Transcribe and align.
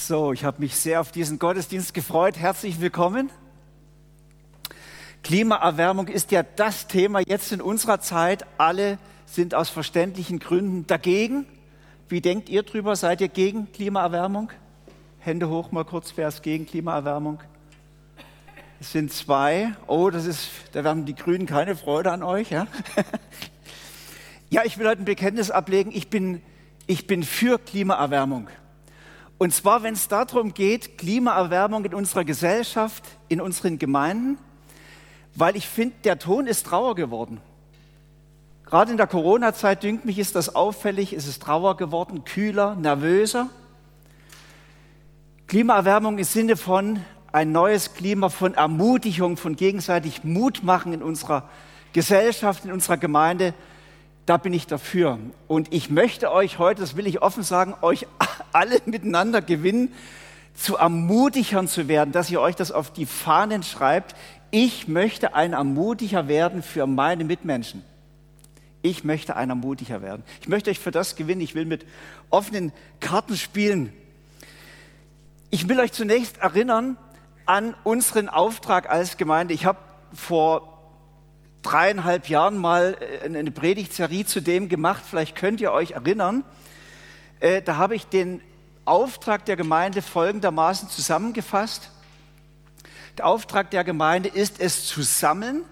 So, 0.00 0.32
ich 0.32 0.44
habe 0.44 0.60
mich 0.60 0.76
sehr 0.76 1.00
auf 1.00 1.10
diesen 1.10 1.40
Gottesdienst 1.40 1.92
gefreut. 1.92 2.38
Herzlich 2.38 2.80
willkommen. 2.80 3.30
Klimaerwärmung 5.24 6.06
ist 6.06 6.30
ja 6.30 6.44
das 6.44 6.86
Thema 6.86 7.18
jetzt 7.18 7.50
in 7.50 7.60
unserer 7.60 8.00
Zeit. 8.00 8.46
Alle 8.58 8.98
sind 9.26 9.56
aus 9.56 9.68
verständlichen 9.68 10.38
Gründen 10.38 10.86
dagegen. 10.86 11.46
Wie 12.08 12.20
denkt 12.20 12.48
ihr 12.48 12.62
drüber? 12.62 12.94
Seid 12.94 13.20
ihr 13.20 13.28
gegen 13.28 13.72
Klimaerwärmung? 13.72 14.50
Hände 15.18 15.48
hoch 15.50 15.72
mal 15.72 15.84
kurz, 15.84 16.12
wer 16.14 16.28
ist 16.28 16.44
gegen 16.44 16.64
Klimaerwärmung? 16.64 17.40
Es 18.80 18.92
sind 18.92 19.12
zwei. 19.12 19.72
Oh, 19.88 20.10
das 20.10 20.26
ist, 20.26 20.48
da 20.72 20.84
werden 20.84 21.06
die 21.06 21.16
Grünen 21.16 21.46
keine 21.46 21.74
Freude 21.74 22.12
an 22.12 22.22
euch. 22.22 22.50
Ja, 22.50 22.68
ja 24.48 24.62
ich 24.64 24.78
will 24.78 24.86
heute 24.86 25.02
ein 25.02 25.06
Bekenntnis 25.06 25.50
ablegen. 25.50 25.90
Ich 25.92 26.08
bin, 26.08 26.40
ich 26.86 27.08
bin 27.08 27.24
für 27.24 27.58
Klimaerwärmung. 27.58 28.48
Und 29.38 29.54
zwar, 29.54 29.84
wenn 29.84 29.94
es 29.94 30.08
darum 30.08 30.52
geht, 30.52 30.98
Klimaerwärmung 30.98 31.84
in 31.84 31.94
unserer 31.94 32.24
Gesellschaft, 32.24 33.04
in 33.28 33.40
unseren 33.40 33.78
Gemeinden, 33.78 34.36
weil 35.36 35.56
ich 35.56 35.68
finde, 35.68 35.94
der 36.02 36.18
Ton 36.18 36.48
ist 36.48 36.66
trauer 36.66 36.96
geworden. 36.96 37.40
Gerade 38.66 38.90
in 38.90 38.96
der 38.96 39.06
Corona-Zeit, 39.06 39.84
dünkt 39.84 40.04
mich, 40.04 40.18
ist 40.18 40.34
das 40.34 40.54
auffällig, 40.54 41.12
ist 41.12 41.28
es 41.28 41.38
trauer 41.38 41.76
geworden, 41.76 42.24
kühler, 42.24 42.74
nervöser. 42.74 43.48
Klimaerwärmung 45.46 46.18
im 46.18 46.24
Sinne 46.24 46.56
von 46.56 47.00
ein 47.30 47.52
neues 47.52 47.94
Klima 47.94 48.30
von 48.30 48.54
Ermutigung, 48.54 49.36
von 49.36 49.54
gegenseitig 49.54 50.24
Mut 50.24 50.64
machen 50.64 50.92
in 50.92 51.02
unserer 51.02 51.48
Gesellschaft, 51.92 52.64
in 52.64 52.72
unserer 52.72 52.96
Gemeinde, 52.96 53.54
da 54.28 54.36
bin 54.36 54.52
ich 54.52 54.66
dafür. 54.66 55.18
Und 55.46 55.72
ich 55.72 55.88
möchte 55.88 56.30
euch 56.30 56.58
heute, 56.58 56.82
das 56.82 56.96
will 56.96 57.06
ich 57.06 57.22
offen 57.22 57.42
sagen, 57.42 57.74
euch 57.80 58.06
alle 58.52 58.78
miteinander 58.84 59.40
gewinnen, 59.40 59.92
zu 60.54 60.76
Ermutigern 60.76 61.68
zu 61.68 61.88
werden, 61.88 62.12
dass 62.12 62.30
ihr 62.30 62.40
euch 62.40 62.56
das 62.56 62.72
auf 62.72 62.92
die 62.92 63.06
Fahnen 63.06 63.62
schreibt. 63.62 64.16
Ich 64.50 64.88
möchte 64.88 65.34
ein 65.34 65.52
Ermutiger 65.52 66.28
werden 66.28 66.62
für 66.62 66.86
meine 66.86 67.24
Mitmenschen. 67.24 67.84
Ich 68.82 69.02
möchte 69.04 69.36
ein 69.36 69.50
Ermutiger 69.50 70.02
werden. 70.02 70.24
Ich 70.40 70.48
möchte 70.48 70.70
euch 70.70 70.78
für 70.78 70.90
das 70.90 71.16
gewinnen. 71.16 71.40
Ich 71.40 71.54
will 71.54 71.64
mit 71.64 71.86
offenen 72.28 72.72
Karten 73.00 73.36
spielen. 73.36 73.92
Ich 75.50 75.68
will 75.68 75.80
euch 75.80 75.92
zunächst 75.92 76.38
erinnern 76.38 76.98
an 77.46 77.74
unseren 77.82 78.28
Auftrag 78.28 78.90
als 78.90 79.16
Gemeinde. 79.16 79.54
Ich 79.54 79.64
habe 79.64 79.78
vor 80.12 80.77
dreieinhalb 81.62 82.28
Jahren 82.28 82.56
mal 82.56 82.96
äh, 83.00 83.24
eine 83.26 83.50
Predigtserie 83.50 84.24
zu 84.24 84.40
dem 84.40 84.68
gemacht, 84.68 85.02
vielleicht 85.08 85.36
könnt 85.36 85.60
ihr 85.60 85.72
euch 85.72 85.92
erinnern. 85.92 86.44
Äh, 87.40 87.62
da 87.62 87.76
habe 87.76 87.94
ich 87.94 88.06
den 88.06 88.40
Auftrag 88.84 89.44
der 89.44 89.56
Gemeinde 89.56 90.02
folgendermaßen 90.02 90.88
zusammengefasst. 90.88 91.90
Der 93.18 93.26
Auftrag 93.26 93.70
der 93.70 93.84
Gemeinde 93.84 94.28
ist 94.28 94.60
es 94.60 94.86
zu 94.86 95.02
sammeln, 95.02 95.62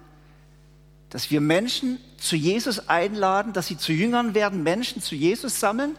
dass 1.11 1.31
wir 1.31 1.41
Menschen 1.41 1.99
zu 2.19 2.37
Jesus 2.37 2.89
einladen, 2.89 3.53
dass 3.53 3.69
sie 3.69 3.79
zu 3.79 3.93
Jüngern 3.93 4.35
werden, 4.35 4.63
Menschen 4.63 5.01
zu 5.01 5.15
Jesus 5.15 5.61
sammeln. 5.61 5.97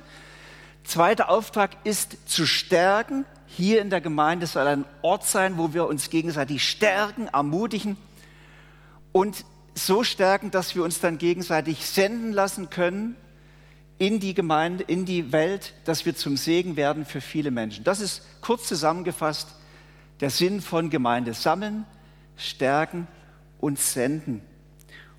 Zweiter 0.84 1.30
Auftrag 1.30 1.72
ist 1.86 2.18
zu 2.30 2.46
stärken. 2.46 3.26
Hier 3.48 3.82
in 3.82 3.90
der 3.90 4.02
Gemeinde 4.02 4.46
soll 4.46 4.68
ein 4.68 4.86
Ort 5.02 5.26
sein, 5.26 5.58
wo 5.58 5.74
wir 5.74 5.88
uns 5.88 6.10
gegenseitig 6.10 6.68
stärken, 6.68 7.28
ermutigen. 7.28 7.98
Und 9.12 9.44
so 9.78 10.04
stärken, 10.04 10.52
dass 10.52 10.76
wir 10.76 10.84
uns 10.84 11.00
dann 11.00 11.18
gegenseitig 11.18 11.86
senden 11.86 12.32
lassen 12.32 12.70
können 12.70 13.16
in 13.98 14.20
die 14.20 14.34
Gemeinde, 14.34 14.84
in 14.84 15.06
die 15.06 15.32
Welt, 15.32 15.74
dass 15.86 16.06
wir 16.06 16.16
zum 16.16 16.38
Segen 16.38 16.76
werden 16.76 17.06
für 17.06 17.22
viele 17.22 17.52
Menschen. 17.52 17.84
Das 17.84 18.00
ist 18.00 18.22
kurz 18.42 18.68
zusammengefasst 18.68 19.56
der 20.20 20.30
Sinn 20.30 20.62
von 20.62 20.90
Gemeinde. 20.90 21.34
Sammeln, 21.34 21.86
stärken 22.36 23.08
und 23.60 23.80
senden. 23.80 24.42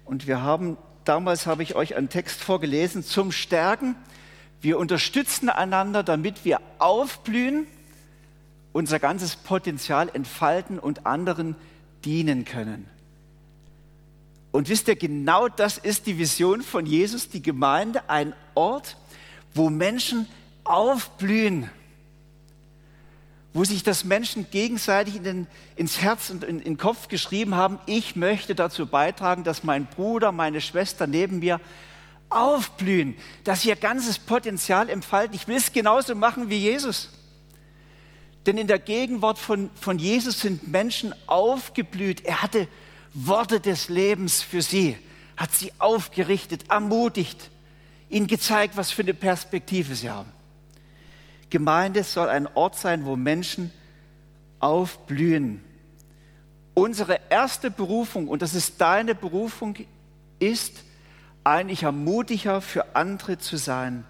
Und 0.05 0.27
wir 0.27 0.43
haben, 0.43 0.77
damals 1.04 1.47
habe 1.47 1.62
ich 1.62 1.75
euch 1.75 1.97
einen 1.97 2.09
Text 2.09 2.41
vorgelesen 2.41 3.03
zum 3.03 3.33
Stärken. 3.33 3.97
Wir 4.60 4.78
unterstützen 4.78 5.49
einander, 5.49 6.03
damit 6.03 6.44
wir 6.44 6.60
aufblühen, 6.78 7.66
unser 8.72 8.99
ganzes 8.99 9.37
Potenzial 9.37 10.09
entfalten 10.12 10.78
und 10.78 11.06
anderen 11.06 11.56
dienen 12.04 12.44
können. 12.44 12.88
Und 14.50 14.69
wisst 14.69 14.88
ihr, 14.88 14.97
genau 14.97 15.48
das 15.48 15.78
ist 15.78 16.06
die 16.06 16.19
Vision 16.19 16.62
von 16.62 16.86
Jesus, 16.86 17.28
die 17.28 17.42
Gemeinde, 17.42 18.09
ein 18.09 18.32
Ort, 18.54 18.97
wo 19.54 19.69
Menschen 19.69 20.26
aufblühen, 20.64 21.70
wo 23.53 23.64
sich 23.64 23.82
das 23.82 24.04
Menschen 24.04 24.50
gegenseitig 24.50 25.16
in 25.16 25.25
den, 25.25 25.47
ins 25.76 26.00
Herz 26.00 26.31
und 26.31 26.44
in, 26.44 26.59
in 26.59 26.64
den 26.64 26.78
Kopf 26.78 27.09
geschrieben 27.09 27.54
haben, 27.54 27.78
ich 27.86 28.16
möchte 28.16 28.54
dazu 28.54 28.86
beitragen, 28.86 29.44
dass 29.44 29.64
mein 29.64 29.86
Bruder, 29.86 30.32
meine 30.32 30.60
Schwester 30.60 31.06
neben 31.06 31.41
mir 31.41 31.60
aufblühen, 32.30 33.16
dass 33.44 33.65
ihr 33.65 33.76
ganzes 33.76 34.19
Potenzial 34.19 34.88
entfalten. 34.88 35.34
Ich 35.34 35.48
will 35.48 35.56
es 35.56 35.72
genauso 35.72 36.15
machen 36.15 36.50
wie 36.50 36.59
Jesus. 36.59 37.10
Denn 38.47 38.59
in 38.59 38.66
der 38.66 38.78
Gegenwart 38.78 39.38
von, 39.38 39.70
von 39.75 39.98
Jesus 39.98 40.41
sind 40.41 40.69
Menschen 40.69 41.15
aufgeblüht. 41.26 42.25
Er 42.25 42.42
hatte 42.42 42.69
Worte 43.15 43.61
des 43.61 43.89
Lebens 43.89 44.43
für 44.43 44.63
sie, 44.63 44.97
hat 45.37 45.53
sie 45.53 45.73
aufgerichtet, 45.79 46.71
ermutigt, 46.71 47.51
ihnen 48.09 48.27
gezeigt, 48.27 48.77
was 48.77 48.91
für 48.91 49.03
eine 49.03 49.15
Perspektive 49.15 49.95
sie 49.95 50.11
haben. 50.11 50.33
Gemeinde 51.51 52.05
soll 52.05 52.29
ein 52.29 52.47
Ort 52.55 52.77
sein, 52.77 53.05
wo 53.05 53.17
Menschen 53.17 53.73
aufblühen. 54.61 55.63
Unsere 56.75 57.21
erste 57.31 57.71
Berufung, 57.71 58.29
und 58.29 58.43
das 58.43 58.55
ist 58.55 58.81
deine 58.81 59.15
Berufung, 59.15 59.77
ist, 60.39 60.85
eigentlich 61.49 61.85
Ermutiger 61.85 62.61
für 62.61 62.95
andere 62.95 63.39
zu 63.39 63.57
sein. 63.57 64.05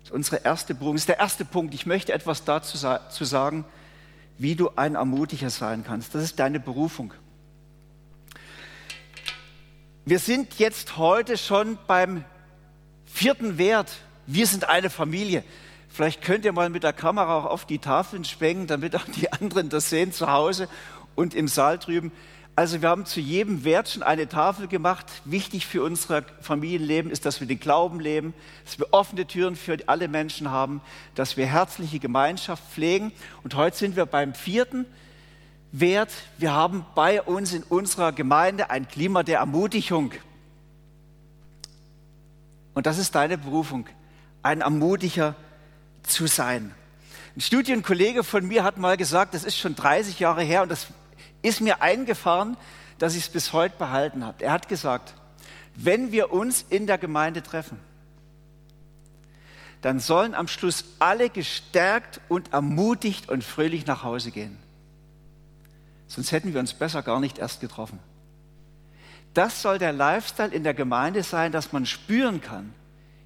Das 0.00 0.10
ist 0.10 0.14
unsere 0.14 0.44
erste 0.44 0.74
Berufung. 0.74 0.96
Das 0.96 1.02
ist 1.02 1.08
der 1.08 1.18
erste 1.18 1.44
Punkt. 1.44 1.74
Ich 1.74 1.86
möchte 1.86 2.12
etwas 2.12 2.44
dazu 2.44 2.76
sagen, 2.76 3.64
wie 4.36 4.54
du 4.54 4.70
ein 4.76 4.94
Ermutiger 4.94 5.50
sein 5.50 5.84
kannst. 5.84 6.14
Das 6.14 6.22
ist 6.22 6.38
deine 6.38 6.60
Berufung. 6.60 7.14
Wir 10.06 10.18
sind 10.18 10.58
jetzt 10.58 10.98
heute 10.98 11.38
schon 11.38 11.78
beim 11.86 12.26
vierten 13.06 13.56
Wert. 13.56 13.90
Wir 14.26 14.46
sind 14.46 14.68
eine 14.68 14.90
Familie. 14.90 15.42
Vielleicht 15.88 16.20
könnt 16.20 16.44
ihr 16.44 16.52
mal 16.52 16.68
mit 16.68 16.82
der 16.82 16.92
Kamera 16.92 17.38
auch 17.38 17.46
auf 17.46 17.64
die 17.64 17.78
Tafeln 17.78 18.22
schwenken, 18.24 18.66
damit 18.66 18.94
auch 18.96 19.06
die 19.16 19.32
anderen 19.32 19.70
das 19.70 19.88
sehen 19.88 20.12
zu 20.12 20.30
Hause 20.30 20.68
und 21.14 21.32
im 21.32 21.48
Saal 21.48 21.78
drüben. 21.78 22.12
Also 22.54 22.82
wir 22.82 22.90
haben 22.90 23.06
zu 23.06 23.18
jedem 23.18 23.64
Wert 23.64 23.88
schon 23.88 24.02
eine 24.02 24.28
Tafel 24.28 24.68
gemacht. 24.68 25.06
Wichtig 25.24 25.66
für 25.66 25.82
unser 25.82 26.22
Familienleben 26.42 27.10
ist, 27.10 27.24
dass 27.24 27.40
wir 27.40 27.46
den 27.46 27.58
Glauben 27.58 27.98
leben, 27.98 28.34
dass 28.66 28.78
wir 28.78 28.88
offene 28.90 29.26
Türen 29.26 29.56
für 29.56 29.78
alle 29.86 30.08
Menschen 30.08 30.50
haben, 30.50 30.82
dass 31.14 31.38
wir 31.38 31.46
herzliche 31.46 31.98
Gemeinschaft 31.98 32.62
pflegen. 32.74 33.10
Und 33.42 33.54
heute 33.54 33.78
sind 33.78 33.96
wir 33.96 34.04
beim 34.04 34.34
vierten 34.34 34.84
Wert. 35.80 36.12
Wir 36.38 36.52
haben 36.52 36.86
bei 36.94 37.20
uns 37.20 37.52
in 37.52 37.64
unserer 37.64 38.12
Gemeinde 38.12 38.70
ein 38.70 38.86
Klima 38.86 39.24
der 39.24 39.40
Ermutigung. 39.40 40.12
Und 42.74 42.86
das 42.86 42.98
ist 42.98 43.14
deine 43.14 43.38
Berufung, 43.38 43.86
ein 44.42 44.60
Ermutiger 44.60 45.34
zu 46.04 46.28
sein. 46.28 46.72
Ein 47.36 47.40
Studienkollege 47.40 48.22
von 48.22 48.46
mir 48.46 48.62
hat 48.62 48.78
mal 48.78 48.96
gesagt, 48.96 49.34
das 49.34 49.42
ist 49.42 49.58
schon 49.58 49.74
30 49.74 50.20
Jahre 50.20 50.42
her 50.42 50.62
und 50.62 50.68
das 50.68 50.86
ist 51.42 51.60
mir 51.60 51.82
eingefahren, 51.82 52.56
dass 52.98 53.16
ich 53.16 53.24
es 53.24 53.28
bis 53.28 53.52
heute 53.52 53.76
behalten 53.76 54.24
habe. 54.24 54.44
Er 54.44 54.52
hat 54.52 54.68
gesagt, 54.68 55.14
wenn 55.74 56.12
wir 56.12 56.32
uns 56.32 56.64
in 56.70 56.86
der 56.86 56.98
Gemeinde 56.98 57.42
treffen, 57.42 57.80
dann 59.82 59.98
sollen 59.98 60.34
am 60.34 60.46
Schluss 60.46 60.84
alle 61.00 61.30
gestärkt 61.30 62.20
und 62.28 62.52
ermutigt 62.52 63.28
und 63.28 63.42
fröhlich 63.42 63.86
nach 63.86 64.04
Hause 64.04 64.30
gehen. 64.30 64.63
Sonst 66.06 66.32
hätten 66.32 66.52
wir 66.52 66.60
uns 66.60 66.74
besser 66.74 67.02
gar 67.02 67.20
nicht 67.20 67.38
erst 67.38 67.60
getroffen. 67.60 67.98
Das 69.32 69.62
soll 69.62 69.78
der 69.78 69.92
Lifestyle 69.92 70.54
in 70.54 70.62
der 70.62 70.74
Gemeinde 70.74 71.22
sein, 71.22 71.50
dass 71.50 71.72
man 71.72 71.86
spüren 71.86 72.40
kann, 72.40 72.72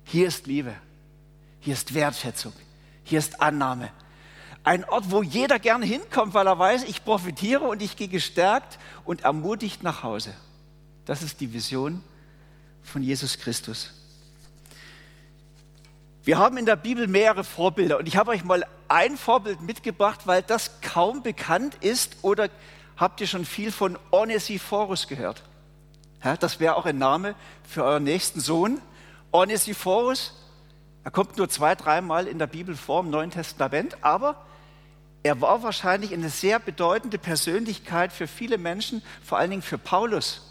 hier 0.04 0.26
ist 0.26 0.46
Liebe, 0.46 0.74
hier 1.60 1.74
ist 1.74 1.92
Wertschätzung, 1.92 2.54
hier 3.04 3.18
ist 3.18 3.42
Annahme. 3.42 3.90
Ein 4.64 4.84
Ort, 4.84 5.10
wo 5.10 5.22
jeder 5.22 5.58
gerne 5.58 5.84
hinkommt, 5.84 6.34
weil 6.34 6.46
er 6.46 6.58
weiß, 6.58 6.84
ich 6.84 7.04
profitiere 7.04 7.64
und 7.64 7.82
ich 7.82 7.96
gehe 7.96 8.08
gestärkt 8.08 8.78
und 9.04 9.22
ermutigt 9.22 9.82
nach 9.82 10.02
Hause. 10.02 10.32
Das 11.04 11.22
ist 11.22 11.40
die 11.40 11.52
Vision 11.52 12.02
von 12.82 13.02
Jesus 13.02 13.38
Christus. 13.38 13.97
Wir 16.28 16.36
haben 16.36 16.58
in 16.58 16.66
der 16.66 16.76
Bibel 16.76 17.06
mehrere 17.06 17.42
Vorbilder 17.42 17.96
und 17.96 18.06
ich 18.06 18.18
habe 18.18 18.32
euch 18.32 18.44
mal 18.44 18.66
ein 18.88 19.16
Vorbild 19.16 19.62
mitgebracht, 19.62 20.26
weil 20.26 20.42
das 20.42 20.82
kaum 20.82 21.22
bekannt 21.22 21.76
ist 21.80 22.18
oder 22.20 22.50
habt 22.98 23.22
ihr 23.22 23.26
schon 23.26 23.46
viel 23.46 23.72
von 23.72 23.98
Onesiphorus 24.10 25.08
gehört? 25.08 25.42
Ja, 26.22 26.36
das 26.36 26.60
wäre 26.60 26.76
auch 26.76 26.84
ein 26.84 26.98
Name 26.98 27.34
für 27.66 27.82
euren 27.82 28.04
nächsten 28.04 28.40
Sohn. 28.40 28.78
Onesiphorus, 29.32 30.34
er 31.02 31.10
kommt 31.10 31.38
nur 31.38 31.48
zwei, 31.48 31.74
dreimal 31.74 32.26
in 32.26 32.38
der 32.38 32.46
Bibel 32.46 32.76
vor 32.76 33.00
im 33.00 33.08
Neuen 33.08 33.30
Testament, 33.30 33.96
aber 34.02 34.44
er 35.22 35.40
war 35.40 35.62
wahrscheinlich 35.62 36.12
eine 36.12 36.28
sehr 36.28 36.58
bedeutende 36.58 37.16
Persönlichkeit 37.16 38.12
für 38.12 38.26
viele 38.26 38.58
Menschen, 38.58 39.00
vor 39.24 39.38
allen 39.38 39.48
Dingen 39.48 39.62
für 39.62 39.78
Paulus. 39.78 40.42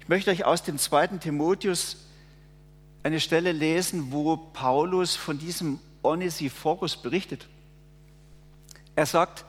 Ich 0.00 0.08
möchte 0.08 0.32
euch 0.32 0.44
aus 0.44 0.64
dem 0.64 0.78
zweiten 0.78 1.20
Timotheus 1.20 2.09
eine 3.02 3.20
Stelle 3.20 3.52
lesen, 3.52 4.12
wo 4.12 4.36
Paulus 4.36 5.16
von 5.16 5.38
diesem 5.38 5.78
Onesiphorus 6.02 6.96
berichtet. 6.96 7.48
Er 8.96 9.06
sagt, 9.06 9.44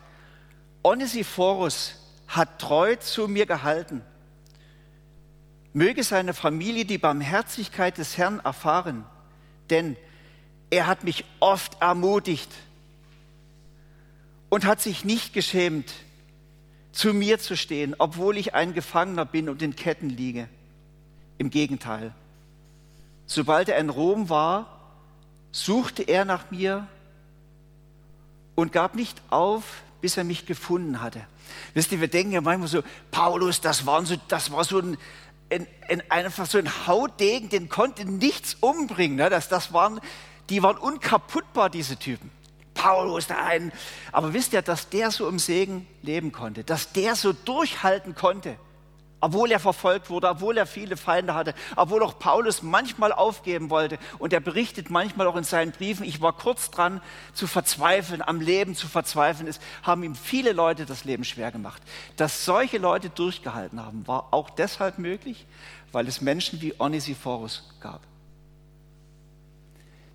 Onesiphorus 0.83 1.95
hat 2.27 2.59
treu 2.59 2.95
zu 2.95 3.27
mir 3.27 3.45
gehalten. 3.45 4.01
Möge 5.73 6.03
seine 6.03 6.33
Familie 6.33 6.85
die 6.85 6.97
Barmherzigkeit 6.97 7.97
des 7.97 8.17
Herrn 8.17 8.39
erfahren, 8.39 9.05
denn 9.69 9.95
er 10.69 10.87
hat 10.87 11.03
mich 11.03 11.25
oft 11.39 11.81
ermutigt 11.81 12.51
und 14.49 14.65
hat 14.65 14.81
sich 14.81 15.05
nicht 15.05 15.33
geschämt, 15.33 15.93
zu 16.91 17.13
mir 17.13 17.39
zu 17.39 17.55
stehen, 17.55 17.95
obwohl 17.97 18.37
ich 18.37 18.53
ein 18.53 18.73
Gefangener 18.73 19.25
bin 19.25 19.47
und 19.47 19.61
in 19.61 19.75
Ketten 19.75 20.09
liege. 20.09 20.49
Im 21.37 21.49
Gegenteil, 21.49 22.13
sobald 23.31 23.69
er 23.69 23.77
in 23.77 23.89
Rom 23.89 24.29
war, 24.29 24.67
suchte 25.51 26.03
er 26.03 26.25
nach 26.25 26.51
mir 26.51 26.87
und 28.55 28.73
gab 28.73 28.95
nicht 28.95 29.21
auf, 29.29 29.63
bis 30.01 30.17
er 30.17 30.23
mich 30.23 30.45
gefunden 30.45 31.01
hatte. 31.01 31.21
Wisst 31.73 31.91
ihr, 31.91 32.01
wir 32.01 32.09
denken 32.09 32.33
ja 32.33 32.41
manchmal 32.41 32.67
so, 32.67 32.83
Paulus, 33.09 33.61
das, 33.61 33.85
waren 33.85 34.05
so, 34.05 34.15
das 34.27 34.51
war 34.51 34.65
so 34.65 34.79
ein, 34.79 34.97
ein, 35.49 35.67
ein, 35.87 36.11
einfach 36.11 36.45
so 36.45 36.57
ein 36.57 36.87
Hautdegen, 36.87 37.49
den 37.49 37.69
konnte 37.69 38.03
nichts 38.05 38.57
umbringen. 38.59 39.15
Ne? 39.15 39.29
Das, 39.29 39.47
das 39.47 39.71
waren, 39.71 40.01
die 40.49 40.61
waren 40.61 40.77
unkaputtbar, 40.77 41.69
diese 41.69 41.97
Typen. 41.97 42.31
Paulus, 42.73 43.27
da 43.27 43.45
ein. 43.45 43.71
Aber 44.11 44.33
wisst 44.33 44.53
ihr, 44.53 44.61
dass 44.61 44.89
der 44.89 45.11
so 45.11 45.27
im 45.29 45.39
Segen 45.39 45.87
leben 46.01 46.31
konnte, 46.31 46.63
dass 46.63 46.91
der 46.91 47.15
so 47.15 47.31
durchhalten 47.31 48.15
konnte 48.15 48.57
obwohl 49.21 49.51
er 49.51 49.59
verfolgt 49.59 50.09
wurde, 50.09 50.27
obwohl 50.27 50.57
er 50.57 50.65
viele 50.65 50.97
Feinde 50.97 51.33
hatte, 51.33 51.53
obwohl 51.75 52.03
auch 52.03 52.19
Paulus 52.19 52.61
manchmal 52.61 53.13
aufgeben 53.13 53.69
wollte. 53.69 53.97
Und 54.19 54.33
er 54.33 54.39
berichtet 54.39 54.89
manchmal 54.89 55.27
auch 55.27 55.35
in 55.35 55.43
seinen 55.43 55.71
Briefen, 55.71 56.05
ich 56.05 56.21
war 56.21 56.33
kurz 56.33 56.71
dran 56.71 57.01
zu 57.33 57.47
verzweifeln, 57.47 58.21
am 58.21 58.41
Leben 58.41 58.75
zu 58.75 58.87
verzweifeln. 58.87 59.47
Es 59.47 59.59
haben 59.83 60.03
ihm 60.03 60.15
viele 60.15 60.51
Leute 60.51 60.85
das 60.85 61.05
Leben 61.05 61.23
schwer 61.23 61.51
gemacht. 61.51 61.81
Dass 62.17 62.43
solche 62.43 62.79
Leute 62.79 63.09
durchgehalten 63.09 63.83
haben, 63.83 64.05
war 64.07 64.33
auch 64.33 64.49
deshalb 64.49 64.97
möglich, 64.97 65.45
weil 65.91 66.07
es 66.07 66.21
Menschen 66.21 66.61
wie 66.61 66.73
Onesiphorus 66.79 67.69
gab. 67.79 68.01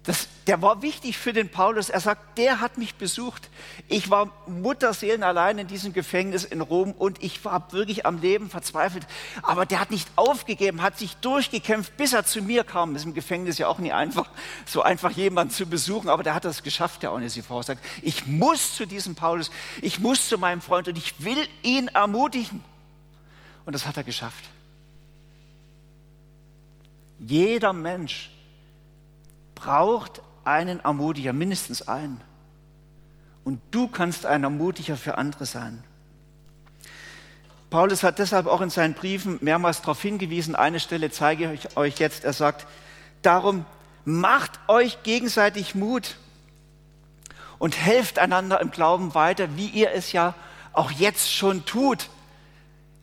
Das, 0.06 0.28
der 0.46 0.62
war 0.62 0.82
wichtig 0.82 1.18
für 1.18 1.32
den 1.32 1.48
Paulus. 1.48 1.90
Er 1.90 1.98
sagt, 1.98 2.38
der 2.38 2.60
hat 2.60 2.78
mich 2.78 2.94
besucht. 2.94 3.50
Ich 3.88 4.08
war 4.08 4.30
Mutterseelen 4.46 5.24
allein 5.24 5.58
in 5.58 5.66
diesem 5.66 5.92
Gefängnis 5.92 6.44
in 6.44 6.60
Rom 6.60 6.92
und 6.92 7.20
ich 7.24 7.44
war 7.44 7.72
wirklich 7.72 8.06
am 8.06 8.20
Leben 8.20 8.48
verzweifelt. 8.48 9.04
Aber 9.42 9.66
der 9.66 9.80
hat 9.80 9.90
nicht 9.90 10.08
aufgegeben, 10.14 10.80
hat 10.80 10.96
sich 10.96 11.16
durchgekämpft, 11.16 11.96
bis 11.96 12.12
er 12.12 12.24
zu 12.24 12.40
mir 12.40 12.62
kam. 12.62 12.92
Das 12.92 13.02
ist 13.02 13.06
im 13.06 13.14
Gefängnis 13.14 13.58
ja 13.58 13.66
auch 13.66 13.80
nie 13.80 13.90
einfach, 13.90 14.30
so 14.64 14.80
einfach 14.80 15.10
jemanden 15.10 15.52
zu 15.52 15.66
besuchen. 15.66 16.08
Aber 16.08 16.22
der 16.22 16.36
hat 16.36 16.44
das 16.44 16.62
geschafft, 16.62 17.02
der 17.02 17.12
Onesiphorus. 17.12 17.66
Sagt, 17.66 17.84
ich 18.00 18.28
muss 18.28 18.76
zu 18.76 18.86
diesem 18.86 19.16
Paulus, 19.16 19.50
ich 19.82 19.98
muss 19.98 20.28
zu 20.28 20.38
meinem 20.38 20.60
Freund 20.60 20.86
und 20.86 20.96
ich 20.96 21.24
will 21.24 21.48
ihn 21.64 21.88
ermutigen. 21.88 22.62
Und 23.64 23.72
das 23.72 23.86
hat 23.86 23.96
er 23.96 24.04
geschafft. 24.04 24.44
Jeder 27.18 27.72
Mensch 27.72 28.30
braucht 29.56 30.22
einen 30.44 30.78
Ermutiger, 30.78 31.32
mindestens 31.32 31.88
einen. 31.88 32.20
Und 33.42 33.60
du 33.72 33.88
kannst 33.88 34.24
ein 34.24 34.44
Ermutiger 34.44 34.96
für 34.96 35.18
andere 35.18 35.46
sein. 35.46 35.82
Paulus 37.70 38.04
hat 38.04 38.20
deshalb 38.20 38.46
auch 38.46 38.60
in 38.60 38.70
seinen 38.70 38.94
Briefen 38.94 39.38
mehrmals 39.40 39.80
darauf 39.80 40.00
hingewiesen, 40.00 40.54
eine 40.54 40.78
Stelle 40.78 41.10
zeige 41.10 41.52
ich 41.52 41.76
euch 41.76 41.98
jetzt, 41.98 42.24
er 42.24 42.32
sagt, 42.32 42.66
darum 43.22 43.64
macht 44.04 44.52
euch 44.68 45.02
gegenseitig 45.02 45.74
Mut 45.74 46.16
und 47.58 47.76
helft 47.76 48.20
einander 48.20 48.60
im 48.60 48.70
Glauben 48.70 49.14
weiter, 49.14 49.56
wie 49.56 49.66
ihr 49.66 49.90
es 49.92 50.12
ja 50.12 50.34
auch 50.72 50.92
jetzt 50.92 51.32
schon 51.32 51.64
tut. 51.64 52.08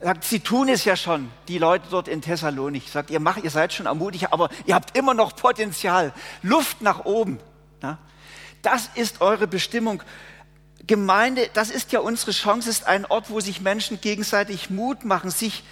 Sagt, 0.03 0.25
sie 0.25 0.41
tun 0.41 0.67
es 0.67 0.83
ja 0.83 0.97
schon, 0.97 1.31
die 1.47 1.57
Leute 1.57 1.85
dort 1.89 2.09
in 2.09 2.21
Thessalonik. 2.21 2.89
Sagt, 2.89 3.09
ihr 3.09 3.21
macht, 3.21 3.41
ihr 3.41 3.49
seid 3.49 3.71
schon 3.71 3.85
ermutigt, 3.85 4.33
aber 4.33 4.49
ihr 4.65 4.75
habt 4.75 4.97
immer 4.97 5.13
noch 5.13 5.33
Potenzial, 5.33 6.11
Luft 6.41 6.81
nach 6.81 7.05
oben. 7.05 7.39
Das 8.61 8.89
ist 8.95 9.21
eure 9.21 9.47
Bestimmung. 9.47 10.03
Gemeinde, 10.87 11.49
das 11.53 11.69
ist 11.69 11.93
ja 11.93 12.01
unsere 12.01 12.31
Chance, 12.31 12.69
ist 12.69 12.85
ein 12.85 13.05
Ort, 13.05 13.29
wo 13.29 13.39
sich 13.39 13.61
Menschen 13.61 14.01
gegenseitig 14.01 14.69
Mut 14.69 15.05
machen, 15.05 15.31
sich 15.31 15.63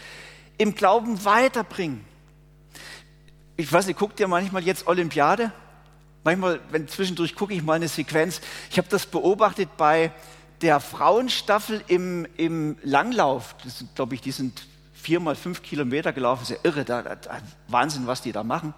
im 0.58 0.76
Glauben 0.76 1.26
weiterbringen. 1.26 2.06
Ich 3.58 3.72
weiß 3.72 3.88
nicht, 3.88 4.00
guckt 4.00 4.20
ihr 4.22 4.30
manchmal 4.30 4.64
jetzt 4.64 4.88
Olympiade? 4.88 5.52
Manchmal, 6.24 6.62
wenn 6.70 6.88
zwischendurch 6.88 7.36
gucke 7.36 7.54
ich 7.54 7.64
mal 7.64 7.74
eine 7.74 7.90
Sequenz. 7.90 8.40
Ich 8.70 8.78
habe 8.78 8.88
das 8.90 9.06
beobachtet 9.06 9.76
bei 9.76 10.12
der 10.62 10.80
Frauenstaffel 10.80 11.84
im, 11.88 12.28
im 12.38 12.78
Langlauf, 12.84 13.56
das 13.64 13.80
sind, 13.80 13.96
glaube 13.96 14.16
ich, 14.16 14.22
die 14.22 14.32
sind 14.32 14.68
vier 14.94 15.20
mal 15.20 15.36
fünf 15.36 15.64
Kilometer 15.64 16.14
gelaufen, 16.14 16.44
ist 16.44 16.50
ja 16.50 16.58
irre, 16.64 16.86
da, 16.86 17.02
da, 17.02 17.18
Wahnsinn, 17.68 18.08
was 18.08 18.22
die 18.22 18.32
da 18.32 18.44
machen. 18.44 18.74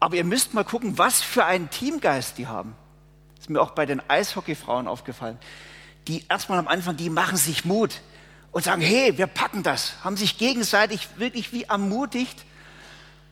Aber 0.00 0.16
ihr 0.16 0.24
müsst 0.24 0.54
mal 0.54 0.64
gucken, 0.64 0.98
was 0.98 1.20
für 1.20 1.44
einen 1.44 1.70
Teamgeist 1.70 2.38
die 2.38 2.46
haben. 2.46 2.74
Das 3.34 3.44
ist 3.44 3.50
mir 3.50 3.60
auch 3.60 3.72
bei 3.72 3.86
den 3.86 4.02
Eishockeyfrauen 4.08 4.88
aufgefallen. 4.88 5.38
Die 6.08 6.24
erstmal 6.28 6.58
am 6.58 6.68
Anfang, 6.68 6.96
die 6.96 7.10
machen 7.10 7.36
sich 7.36 7.64
Mut 7.64 8.00
und 8.50 8.64
sagen, 8.64 8.82
hey, 8.82 9.16
wir 9.16 9.26
packen 9.26 9.62
das, 9.62 10.02
haben 10.02 10.16
sich 10.16 10.38
gegenseitig 10.38 11.08
wirklich 11.16 11.52
wie 11.52 11.64
ermutigt. 11.64 12.44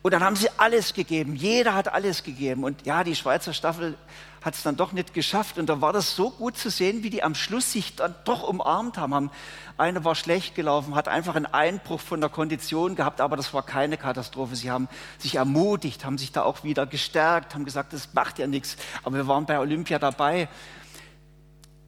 Und 0.02 0.12
dann 0.12 0.24
haben 0.24 0.36
sie 0.36 0.48
alles 0.56 0.94
gegeben. 0.94 1.36
Jeder 1.36 1.74
hat 1.74 1.92
alles 1.92 2.22
gegeben. 2.22 2.64
Und 2.64 2.86
ja, 2.86 3.04
die 3.04 3.14
Schweizer 3.14 3.52
Staffel 3.52 3.98
hat 4.42 4.54
es 4.54 4.62
dann 4.62 4.76
doch 4.76 4.92
nicht 4.92 5.12
geschafft. 5.12 5.58
Und 5.58 5.66
da 5.66 5.82
war 5.82 5.92
das 5.92 6.16
so 6.16 6.30
gut 6.30 6.56
zu 6.56 6.70
sehen, 6.70 7.02
wie 7.02 7.10
die 7.10 7.22
am 7.22 7.34
Schluss 7.34 7.72
sich 7.72 7.96
dann 7.96 8.14
doch 8.24 8.42
umarmt 8.42 8.96
haben. 8.96 9.30
Eine 9.76 10.02
war 10.04 10.14
schlecht 10.14 10.54
gelaufen, 10.54 10.94
hat 10.94 11.08
einfach 11.08 11.34
einen 11.34 11.46
Einbruch 11.46 12.00
von 12.00 12.20
der 12.20 12.30
Kondition 12.30 12.96
gehabt, 12.96 13.20
aber 13.20 13.36
das 13.36 13.52
war 13.52 13.62
keine 13.62 13.98
Katastrophe. 13.98 14.56
Sie 14.56 14.70
haben 14.70 14.88
sich 15.18 15.34
ermutigt, 15.34 16.04
haben 16.06 16.16
sich 16.16 16.32
da 16.32 16.42
auch 16.42 16.64
wieder 16.64 16.86
gestärkt, 16.86 17.54
haben 17.54 17.66
gesagt, 17.66 17.92
das 17.92 18.14
macht 18.14 18.38
ja 18.38 18.46
nichts. 18.46 18.76
Aber 19.02 19.16
wir 19.16 19.26
waren 19.26 19.44
bei 19.44 19.58
Olympia 19.58 19.98
dabei. 19.98 20.48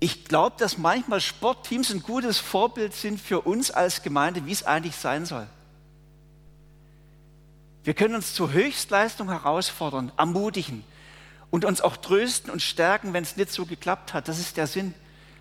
Ich 0.01 0.27
glaube, 0.27 0.57
dass 0.59 0.77
manchmal 0.77 1.21
Sportteams 1.21 1.91
ein 1.91 2.03
gutes 2.03 2.39
Vorbild 2.39 2.93
sind 2.93 3.21
für 3.21 3.41
uns 3.41 3.71
als 3.71 4.03
Gemeinde, 4.03 4.45
wie 4.45 4.53
es 4.53 4.67
eigentlich 4.67 4.97
sein 4.97 5.25
soll. 5.25 5.47
Wir 7.85 7.95
können 7.95 8.15
uns 8.15 8.35
zur 8.35 8.53
Höchstleistung 8.53 9.29
herausfordern, 9.29 10.13
ermutigen 10.17 10.85
und 11.51 11.65
uns 11.65 11.81
auch 11.81 11.97
trösten 11.97 12.51
und 12.51 12.63
stärken, 12.63 13.13
wenn 13.13 13.25
es 13.25 13.37
nicht 13.37 13.51
so 13.51 13.67
geklappt 13.67 14.15
hat. 14.15 14.29
Das 14.29 14.39
ist 14.39 14.57
der 14.57 14.67
Sinn. 14.67 14.95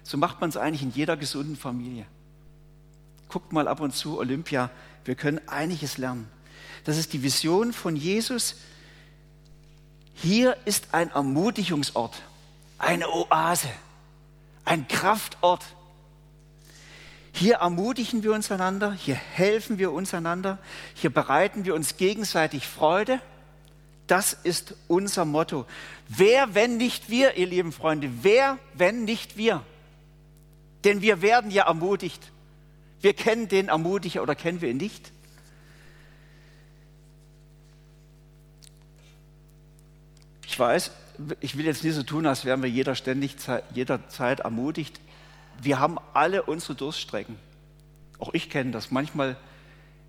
So 0.03 0.17
macht 0.17 0.41
man 0.41 0.49
es 0.49 0.57
eigentlich 0.57 0.81
in 0.81 0.91
jeder 0.91 1.17
gesunden 1.17 1.55
Familie. 1.55 2.05
Guckt 3.29 3.53
mal 3.53 3.67
ab 3.67 3.79
und 3.79 3.95
zu 3.95 4.17
Olympia. 4.17 4.71
Wir 5.05 5.15
können 5.15 5.39
einiges 5.47 5.97
lernen. 5.97 6.27
Das 6.83 6.97
ist 6.97 7.13
die 7.13 7.21
Vision 7.21 7.73
von 7.73 7.95
Jesus. 7.95 8.55
Hier 10.15 10.57
ist 10.65 10.93
ein 10.93 11.11
Ermutigungsort, 11.11 12.21
eine 12.77 13.07
Oase, 13.09 13.69
ein 14.65 14.87
Kraftort. 14.87 15.63
Hier 17.33 17.55
ermutigen 17.55 18.23
wir 18.23 18.33
uns 18.33 18.51
einander, 18.51 18.91
hier 18.91 19.15
helfen 19.15 19.77
wir 19.79 19.91
uns 19.91 20.13
einander, 20.13 20.57
hier 20.93 21.09
bereiten 21.09 21.65
wir 21.65 21.75
uns 21.75 21.97
gegenseitig 21.97 22.67
Freude 22.67 23.19
das 24.11 24.33
ist 24.33 24.75
unser 24.89 25.23
Motto. 25.23 25.65
Wer, 26.09 26.53
wenn 26.53 26.75
nicht 26.75 27.09
wir, 27.09 27.37
ihr 27.37 27.47
lieben 27.47 27.71
Freunde, 27.71 28.09
wer, 28.23 28.57
wenn 28.73 29.05
nicht 29.05 29.37
wir? 29.37 29.63
Denn 30.83 31.01
wir 31.01 31.21
werden 31.21 31.49
ja 31.49 31.65
ermutigt. 31.65 32.29
Wir 32.99 33.13
kennen 33.13 33.47
den 33.47 33.69
Ermutiger 33.69 34.21
oder 34.21 34.35
kennen 34.35 34.59
wir 34.59 34.69
ihn 34.69 34.75
nicht? 34.75 35.13
Ich 40.45 40.59
weiß, 40.59 40.91
ich 41.39 41.57
will 41.57 41.63
jetzt 41.63 41.85
nicht 41.85 41.95
so 41.95 42.03
tun, 42.03 42.25
als 42.25 42.43
wären 42.43 42.61
wir 42.61 42.69
jeder 42.69 42.95
ständig, 42.95 43.37
jederzeit 43.73 44.41
ermutigt. 44.41 44.99
Wir 45.61 45.79
haben 45.79 45.97
alle 46.13 46.43
unsere 46.43 46.75
Durststrecken. 46.75 47.37
Auch 48.17 48.33
ich 48.33 48.49
kenne 48.49 48.71
das. 48.71 48.89
Manchmal 48.89 49.37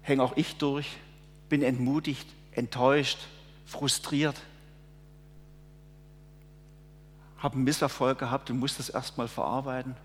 hänge 0.00 0.22
auch 0.22 0.36
ich 0.36 0.56
durch, 0.56 0.96
bin 1.48 1.62
entmutigt, 1.62 2.26
enttäuscht, 2.52 3.18
frustriert, 3.66 4.36
habe 7.38 7.56
einen 7.56 7.64
Misserfolg 7.64 8.18
gehabt 8.18 8.50
und 8.50 8.58
muss 8.58 8.76
das 8.76 8.88
erstmal 8.88 9.28
verarbeiten. 9.28 9.96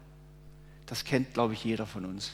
Das 0.86 1.04
kennt, 1.04 1.34
glaube 1.34 1.54
ich, 1.54 1.64
jeder 1.64 1.86
von 1.86 2.06
uns. 2.06 2.32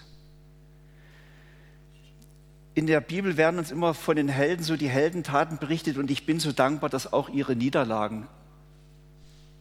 In 2.74 2.88
der 2.88 3.02
Bibel 3.02 3.38
werden 3.38 3.60
uns 3.60 3.70
immer 3.70 3.94
von 3.94 4.16
den 4.16 4.30
Helden 4.30 4.64
so 4.64 4.76
die 4.76 4.90
Heldentaten 4.90 5.60
berichtet 5.60 5.98
und 5.98 6.10
ich 6.10 6.26
bin 6.26 6.40
so 6.40 6.52
dankbar, 6.52 6.90
dass 6.90 7.12
auch 7.12 7.30
ihre 7.30 7.56
Niederlagen 7.56 8.28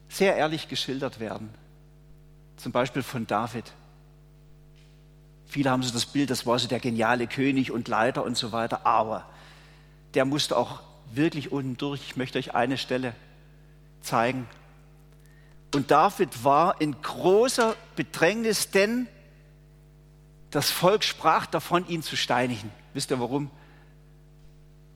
sehr 0.08 0.36
ehrlich 0.36 0.68
geschildert 0.68 1.20
werden. 1.20 1.52
Zum 2.62 2.70
Beispiel 2.70 3.02
von 3.02 3.26
David. 3.26 3.72
Viele 5.46 5.70
haben 5.70 5.82
so 5.82 5.92
das 5.92 6.06
Bild, 6.06 6.30
das 6.30 6.46
war 6.46 6.58
so 6.58 6.68
der 6.68 6.78
geniale 6.78 7.26
König 7.26 7.72
und 7.72 7.88
Leiter 7.88 8.24
und 8.24 8.36
so 8.36 8.52
weiter, 8.52 8.86
aber 8.86 9.26
der 10.14 10.24
musste 10.24 10.56
auch 10.56 10.80
wirklich 11.12 11.50
unten 11.50 11.76
durch. 11.76 12.00
Ich 12.06 12.16
möchte 12.16 12.38
euch 12.38 12.54
eine 12.54 12.78
Stelle 12.78 13.14
zeigen. 14.00 14.46
Und 15.74 15.90
David 15.90 16.44
war 16.44 16.80
in 16.80 17.02
großer 17.02 17.74
Bedrängnis, 17.96 18.70
denn 18.70 19.08
das 20.50 20.70
Volk 20.70 21.02
sprach 21.02 21.46
davon, 21.46 21.86
ihn 21.88 22.02
zu 22.02 22.16
steinigen. 22.16 22.70
Wisst 22.94 23.10
ihr 23.10 23.18
warum? 23.18 23.50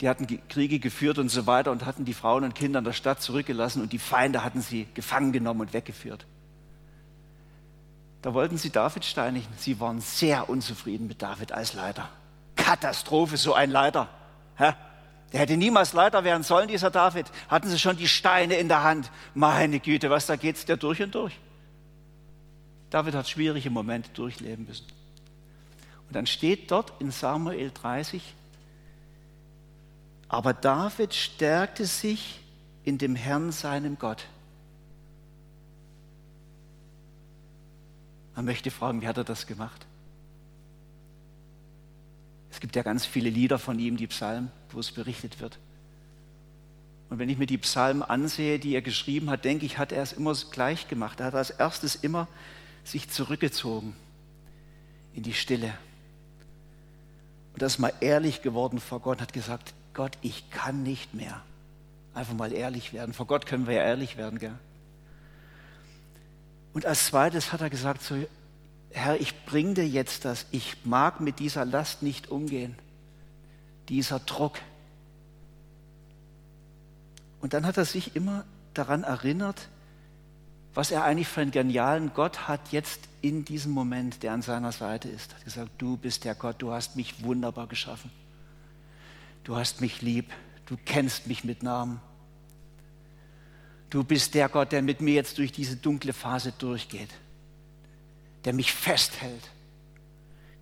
Die 0.00 0.08
hatten 0.08 0.26
Kriege 0.48 0.78
geführt 0.78 1.18
und 1.18 1.30
so 1.30 1.46
weiter 1.46 1.72
und 1.72 1.84
hatten 1.84 2.04
die 2.04 2.14
Frauen 2.14 2.44
und 2.44 2.54
Kinder 2.54 2.78
in 2.78 2.84
der 2.84 2.92
Stadt 2.92 3.22
zurückgelassen 3.22 3.82
und 3.82 3.92
die 3.92 3.98
Feinde 3.98 4.44
hatten 4.44 4.60
sie 4.60 4.86
gefangen 4.94 5.32
genommen 5.32 5.62
und 5.62 5.72
weggeführt. 5.72 6.26
Da 8.26 8.34
wollten 8.34 8.58
sie 8.58 8.70
David 8.70 9.04
steinigen. 9.04 9.46
Sie 9.56 9.78
waren 9.78 10.00
sehr 10.00 10.48
unzufrieden 10.50 11.06
mit 11.06 11.22
David 11.22 11.52
als 11.52 11.74
Leiter. 11.74 12.08
Katastrophe, 12.56 13.36
so 13.36 13.54
ein 13.54 13.70
Leiter. 13.70 14.08
Ja? 14.58 14.76
Der 15.32 15.38
hätte 15.38 15.56
niemals 15.56 15.92
Leiter 15.92 16.24
werden 16.24 16.42
sollen, 16.42 16.66
dieser 16.66 16.90
David. 16.90 17.30
Hatten 17.48 17.68
sie 17.68 17.78
schon 17.78 17.96
die 17.96 18.08
Steine 18.08 18.56
in 18.56 18.66
der 18.66 18.82
Hand. 18.82 19.12
Meine 19.34 19.78
Güte, 19.78 20.10
was 20.10 20.26
da 20.26 20.34
geht's 20.34 20.64
der 20.64 20.76
durch 20.76 21.00
und 21.00 21.14
durch. 21.14 21.38
David 22.90 23.14
hat 23.14 23.28
schwierige 23.28 23.70
Momente 23.70 24.10
durchleben 24.10 24.66
müssen. 24.66 24.88
Und 26.08 26.16
dann 26.16 26.26
steht 26.26 26.72
dort 26.72 27.00
in 27.00 27.12
Samuel 27.12 27.70
30, 27.70 28.34
aber 30.26 30.52
David 30.52 31.14
stärkte 31.14 31.86
sich 31.86 32.40
in 32.82 32.98
dem 32.98 33.14
Herrn, 33.14 33.52
seinem 33.52 33.96
Gott. 34.00 34.26
Man 38.36 38.44
möchte 38.44 38.70
fragen, 38.70 39.00
wie 39.00 39.08
hat 39.08 39.16
er 39.16 39.24
das 39.24 39.46
gemacht? 39.46 39.86
Es 42.50 42.60
gibt 42.60 42.76
ja 42.76 42.82
ganz 42.82 43.04
viele 43.04 43.30
Lieder 43.30 43.58
von 43.58 43.78
ihm, 43.78 43.96
die 43.96 44.06
Psalmen, 44.06 44.52
wo 44.70 44.78
es 44.78 44.92
berichtet 44.92 45.40
wird. 45.40 45.58
Und 47.08 47.18
wenn 47.18 47.28
ich 47.28 47.38
mir 47.38 47.46
die 47.46 47.58
Psalmen 47.58 48.02
ansehe, 48.02 48.58
die 48.58 48.74
er 48.74 48.82
geschrieben 48.82 49.30
hat, 49.30 49.44
denke 49.44 49.64
ich, 49.64 49.78
hat 49.78 49.90
er 49.90 50.02
es 50.02 50.12
immer 50.12 50.34
gleich 50.50 50.86
gemacht. 50.86 51.20
Er 51.20 51.26
hat 51.26 51.34
als 51.34 51.50
erstes 51.50 51.94
immer 51.94 52.28
sich 52.84 53.08
zurückgezogen 53.08 53.96
in 55.14 55.22
die 55.22 55.34
Stille. 55.34 55.72
Und 57.54 57.62
ist 57.62 57.78
mal 57.78 57.92
ehrlich 58.00 58.42
geworden 58.42 58.80
vor 58.80 59.00
Gott 59.00 59.18
und 59.18 59.22
hat 59.22 59.32
gesagt, 59.32 59.72
Gott, 59.94 60.18
ich 60.20 60.50
kann 60.50 60.82
nicht 60.82 61.14
mehr. 61.14 61.42
Einfach 62.12 62.34
mal 62.34 62.52
ehrlich 62.52 62.92
werden. 62.92 63.14
Vor 63.14 63.26
Gott 63.26 63.46
können 63.46 63.66
wir 63.66 63.74
ja 63.74 63.82
ehrlich 63.82 64.18
werden, 64.18 64.38
gell? 64.38 64.58
Und 66.76 66.84
als 66.84 67.06
zweites 67.06 67.54
hat 67.54 67.62
er 67.62 67.70
gesagt, 67.70 68.02
so, 68.02 68.14
Herr, 68.90 69.18
ich 69.18 69.46
bringe 69.46 69.72
dir 69.72 69.88
jetzt 69.88 70.26
das. 70.26 70.44
Ich 70.50 70.84
mag 70.84 71.20
mit 71.20 71.38
dieser 71.38 71.64
Last 71.64 72.02
nicht 72.02 72.28
umgehen. 72.28 72.76
Dieser 73.88 74.18
Druck. 74.18 74.58
Und 77.40 77.54
dann 77.54 77.64
hat 77.64 77.78
er 77.78 77.86
sich 77.86 78.14
immer 78.14 78.44
daran 78.74 79.04
erinnert, 79.04 79.68
was 80.74 80.90
er 80.90 81.04
eigentlich 81.04 81.28
für 81.28 81.40
einen 81.40 81.50
genialen 81.50 82.12
Gott 82.12 82.46
hat 82.46 82.60
jetzt 82.72 83.00
in 83.22 83.46
diesem 83.46 83.72
Moment, 83.72 84.22
der 84.22 84.34
an 84.34 84.42
seiner 84.42 84.72
Seite 84.72 85.08
ist. 85.08 85.32
Er 85.32 85.36
hat 85.36 85.44
gesagt, 85.44 85.70
du 85.78 85.96
bist 85.96 86.24
der 86.24 86.34
Gott, 86.34 86.56
du 86.58 86.72
hast 86.72 86.96
mich 86.96 87.24
wunderbar 87.24 87.68
geschaffen 87.68 88.10
du 89.46 89.54
hast 89.54 89.80
mich 89.80 90.02
lieb, 90.02 90.32
du 90.66 90.76
kennst 90.84 91.28
mich 91.28 91.44
mit 91.44 91.62
Namen. 91.62 92.00
Du 93.96 94.04
bist 94.04 94.34
der 94.34 94.50
Gott, 94.50 94.72
der 94.72 94.82
mit 94.82 95.00
mir 95.00 95.14
jetzt 95.14 95.38
durch 95.38 95.52
diese 95.52 95.74
dunkle 95.74 96.12
Phase 96.12 96.52
durchgeht, 96.58 97.08
der 98.44 98.52
mich 98.52 98.70
festhält, 98.70 99.50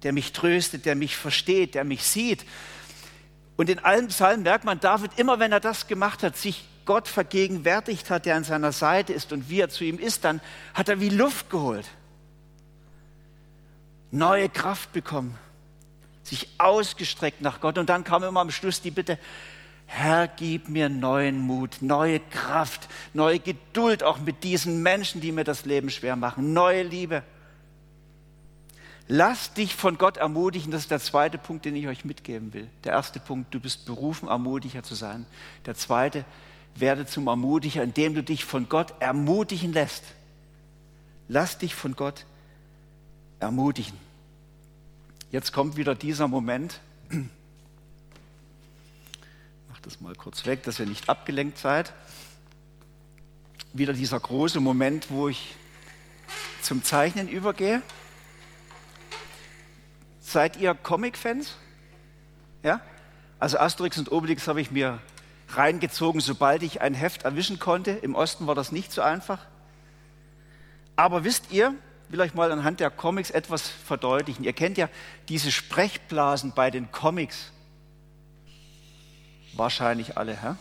der 0.04 0.12
mich 0.12 0.30
tröstet, 0.30 0.86
der 0.86 0.94
mich 0.94 1.16
versteht, 1.16 1.74
der 1.74 1.82
mich 1.82 2.04
sieht. 2.04 2.44
Und 3.56 3.68
in 3.68 3.80
allen 3.80 4.06
Psalmen 4.06 4.44
merkt 4.44 4.64
man, 4.64 4.78
David, 4.78 5.18
immer 5.18 5.40
wenn 5.40 5.50
er 5.50 5.58
das 5.58 5.88
gemacht 5.88 6.22
hat, 6.22 6.36
sich 6.36 6.64
Gott 6.84 7.08
vergegenwärtigt 7.08 8.08
hat, 8.08 8.24
der 8.24 8.36
an 8.36 8.44
seiner 8.44 8.70
Seite 8.70 9.12
ist 9.12 9.32
und 9.32 9.50
wie 9.50 9.58
er 9.58 9.68
zu 9.68 9.82
ihm 9.82 9.98
ist, 9.98 10.22
dann 10.22 10.40
hat 10.72 10.88
er 10.88 11.00
wie 11.00 11.08
Luft 11.08 11.50
geholt, 11.50 11.88
neue 14.12 14.48
Kraft 14.48 14.92
bekommen 14.92 15.36
sich 16.26 16.48
ausgestreckt 16.58 17.40
nach 17.40 17.60
Gott. 17.60 17.78
Und 17.78 17.88
dann 17.88 18.04
kam 18.04 18.22
immer 18.24 18.40
am 18.40 18.50
Schluss 18.50 18.80
die 18.80 18.90
Bitte, 18.90 19.18
Herr, 19.86 20.28
gib 20.28 20.68
mir 20.68 20.88
neuen 20.88 21.38
Mut, 21.38 21.78
neue 21.80 22.20
Kraft, 22.20 22.88
neue 23.12 23.38
Geduld 23.38 24.02
auch 24.02 24.18
mit 24.18 24.42
diesen 24.42 24.82
Menschen, 24.82 25.20
die 25.20 25.32
mir 25.32 25.44
das 25.44 25.64
Leben 25.64 25.90
schwer 25.90 26.16
machen, 26.16 26.52
neue 26.52 26.82
Liebe. 26.82 27.22
Lass 29.06 29.52
dich 29.52 29.74
von 29.74 29.98
Gott 29.98 30.16
ermutigen, 30.16 30.70
das 30.70 30.82
ist 30.82 30.90
der 30.90 31.00
zweite 31.00 31.36
Punkt, 31.36 31.66
den 31.66 31.76
ich 31.76 31.86
euch 31.86 32.04
mitgeben 32.04 32.54
will. 32.54 32.68
Der 32.84 32.92
erste 32.92 33.20
Punkt, 33.20 33.52
du 33.54 33.60
bist 33.60 33.84
berufen, 33.84 34.28
Ermutiger 34.28 34.82
zu 34.82 34.94
sein. 34.94 35.26
Der 35.66 35.74
zweite, 35.74 36.24
werde 36.74 37.06
zum 37.06 37.26
Ermutiger, 37.26 37.82
indem 37.82 38.14
du 38.14 38.22
dich 38.22 38.44
von 38.44 38.68
Gott 38.68 38.94
ermutigen 39.00 39.72
lässt. 39.72 40.04
Lass 41.28 41.58
dich 41.58 41.74
von 41.74 41.96
Gott 41.96 42.26
ermutigen. 43.40 43.98
Jetzt 45.30 45.52
kommt 45.52 45.76
wieder 45.76 45.94
dieser 45.94 46.28
Moment. 46.28 46.80
Das 49.84 50.00
mal 50.00 50.14
kurz 50.14 50.46
weg, 50.46 50.62
dass 50.62 50.80
ihr 50.80 50.86
nicht 50.86 51.10
abgelenkt 51.10 51.58
seid. 51.58 51.92
Wieder 53.74 53.92
dieser 53.92 54.18
große 54.18 54.58
Moment, 54.58 55.10
wo 55.10 55.28
ich 55.28 55.56
zum 56.62 56.82
Zeichnen 56.82 57.28
übergehe. 57.28 57.82
Seid 60.22 60.56
ihr 60.56 60.74
Comic-Fans? 60.74 61.56
Ja? 62.62 62.80
Also 63.38 63.58
Asterix 63.58 63.98
und 63.98 64.10
Obelix 64.10 64.48
habe 64.48 64.62
ich 64.62 64.70
mir 64.70 65.00
reingezogen, 65.50 66.22
sobald 66.22 66.62
ich 66.62 66.80
ein 66.80 66.94
Heft 66.94 67.24
erwischen 67.24 67.58
konnte. 67.58 67.90
Im 67.90 68.14
Osten 68.14 68.46
war 68.46 68.54
das 68.54 68.72
nicht 68.72 68.90
so 68.90 69.02
einfach. 69.02 69.44
Aber 70.96 71.24
wisst 71.24 71.52
ihr, 71.52 71.74
will 72.08 72.22
euch 72.22 72.32
mal 72.32 72.50
anhand 72.50 72.80
der 72.80 72.88
Comics 72.88 73.30
etwas 73.30 73.68
verdeutlichen. 73.68 74.46
Ihr 74.46 74.54
kennt 74.54 74.78
ja 74.78 74.88
diese 75.28 75.52
Sprechblasen 75.52 76.52
bei 76.54 76.70
den 76.70 76.90
Comics. 76.90 77.50
Wahrscheinlich 79.56 80.16
alle, 80.16 80.32
hä? 80.40 80.54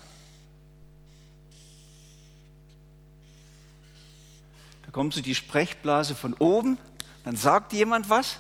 Da 4.86 4.92
kommt 4.92 5.14
so 5.14 5.22
die 5.22 5.36
Sprechblase 5.36 6.16
von 6.16 6.34
oben, 6.36 6.78
dann 7.24 7.36
sagt 7.36 7.74
jemand 7.74 8.10
was. 8.10 8.38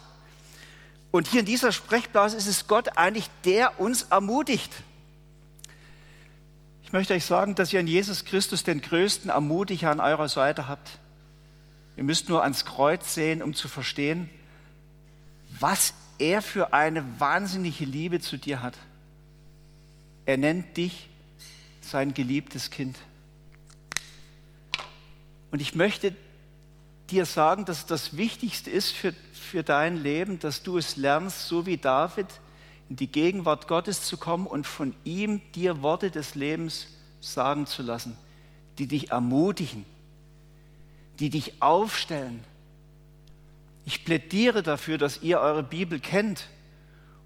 Und 1.12 1.28
hier 1.28 1.42
in 1.42 1.46
dieser 1.46 1.72
Sprechblase 1.72 2.38
ist 2.38 2.48
es 2.48 2.68
Gott 2.68 2.98
eigentlich, 2.98 3.30
der 3.46 3.80
uns 3.80 4.04
ermutigt. 4.04 4.72
Ich 6.84 6.92
möchte 6.92 7.14
euch 7.14 7.26
sagen, 7.26 7.56
dass 7.56 7.74
ihr 7.74 7.80
in 7.80 7.88
Jesus 7.88 8.26
Christus 8.26 8.64
den 8.64 8.82
größten 8.82 9.30
Ermutiger 9.30 9.90
an 9.90 10.00
eurer 10.00 10.30
Seite 10.30 10.68
habt. 10.68 11.00
Ihr 11.98 12.04
müsst 12.04 12.30
nur 12.30 12.44
ans 12.44 12.66
Kreuz 12.66 13.14
sehen, 13.14 13.42
um 13.42 13.54
zu 13.54 13.68
verstehen, 13.68 14.30
was 15.60 15.94
er 16.20 16.42
für 16.42 16.74
eine 16.74 17.20
wahnsinnige 17.20 17.86
Liebe 17.86 18.20
zu 18.20 18.38
dir 18.38 18.62
hat. 18.62 18.78
Er 20.26 20.38
nennt 20.38 20.78
dich 20.78 21.10
sein 21.82 22.14
geliebtes 22.14 22.70
Kind. 22.70 22.98
Und 25.52 25.62
ich 25.62 25.76
möchte 25.76 26.16
dir 27.10 27.26
sagen, 27.26 27.66
dass 27.66 27.86
das 27.86 28.18
Wichtigste 28.18 28.72
ist 28.72 28.92
für, 28.92 29.14
für 29.34 29.64
dein 29.64 30.02
Leben, 30.02 30.40
dass 30.40 30.64
du 30.64 30.78
es 30.78 30.96
lernst, 30.96 31.48
so 31.48 31.66
wie 31.66 31.78
David, 31.78 32.28
in 32.90 32.96
die 32.96 33.08
Gegenwart 33.08 33.68
Gottes 33.68 34.04
zu 34.04 34.18
kommen 34.18 34.48
und 34.48 34.66
von 34.66 34.96
ihm 35.04 35.42
dir 35.54 35.82
Worte 35.82 36.12
des 36.12 36.36
Lebens 36.36 36.88
sagen 37.22 37.66
zu 37.66 37.82
lassen, 37.82 38.18
die 38.78 38.88
dich 38.88 39.12
ermutigen, 39.12 39.86
die 41.20 41.30
dich 41.30 41.62
aufstellen. 41.62 42.44
Ich 43.86 44.06
plädiere 44.06 44.64
dafür, 44.64 44.98
dass 44.98 45.22
ihr 45.22 45.40
eure 45.40 45.64
Bibel 45.64 46.00
kennt 46.00 46.48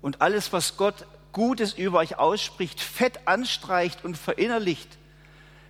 und 0.01 0.21
alles, 0.21 0.51
was 0.51 0.77
Gott 0.77 1.05
Gutes 1.37 1.73
über 1.73 1.99
euch 1.99 2.17
ausspricht, 2.17 2.81
fett 2.81 3.27
anstreicht 3.27 4.03
und 4.03 4.17
verinnerlicht, 4.17 4.97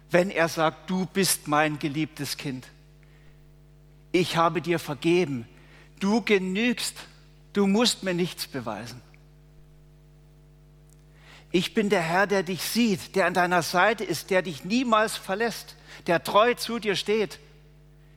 wenn 0.10 0.30
er 0.30 0.48
sagt, 0.48 0.90
du 0.90 1.06
bist 1.08 1.50
mein 1.50 1.78
geliebtes 1.78 2.38
Kind. 2.38 2.66
Ich 4.14 4.38
habe 4.38 4.62
dir 4.62 4.80
vergeben. 4.80 5.46
Du 6.00 6.22
genügst. 6.22 6.96
Du 7.52 7.68
musst 7.68 8.04
mir 8.04 8.14
nichts 8.14 8.48
beweisen. 8.48 9.02
Ich 11.52 11.74
bin 11.74 11.90
der 11.90 12.02
Herr, 12.02 12.28
der 12.28 12.44
dich 12.44 12.62
sieht, 12.62 13.18
der 13.18 13.26
an 13.26 13.34
deiner 13.34 13.62
Seite 13.62 14.06
ist, 14.06 14.30
der 14.30 14.44
dich 14.44 14.64
niemals 14.64 15.18
verlässt, 15.18 15.76
der 16.08 16.24
treu 16.24 16.54
zu 16.54 16.80
dir 16.80 16.96
steht. 16.96 17.40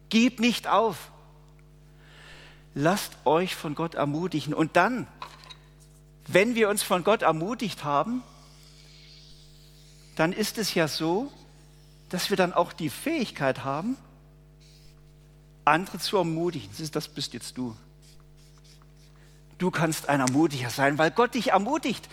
Gib 0.09 0.39
nicht 0.39 0.69
auf. 0.69 1.11
Lasst 2.75 3.17
euch 3.25 3.57
von 3.57 3.75
Gott 3.75 3.97
ermutigen. 3.97 4.55
Und 4.55 4.77
dann, 4.77 5.09
wenn 6.33 6.55
wir 6.55 6.69
uns 6.69 6.83
von 6.83 7.05
Gott 7.05 7.23
ermutigt 7.23 7.85
haben, 7.85 8.23
dann 10.17 10.33
ist 10.33 10.59
es 10.59 10.75
ja 10.75 10.87
so, 10.87 11.33
dass 12.09 12.31
wir 12.31 12.37
dann 12.37 12.53
auch 12.53 12.73
die 12.73 12.91
Fähigkeit 12.91 13.65
haben, 13.65 13.97
andere 15.65 15.99
zu 15.99 16.17
ermutigen. 16.19 16.69
Das 16.93 17.09
bist 17.09 17.33
jetzt 17.33 17.57
du. 17.57 17.77
Du 19.59 19.71
kannst 19.71 20.09
ein 20.09 20.21
Ermutiger 20.21 20.71
sein, 20.71 20.99
weil 20.99 21.11
Gott 21.11 21.35
dich 21.35 21.49
ermutigt. 21.49 22.09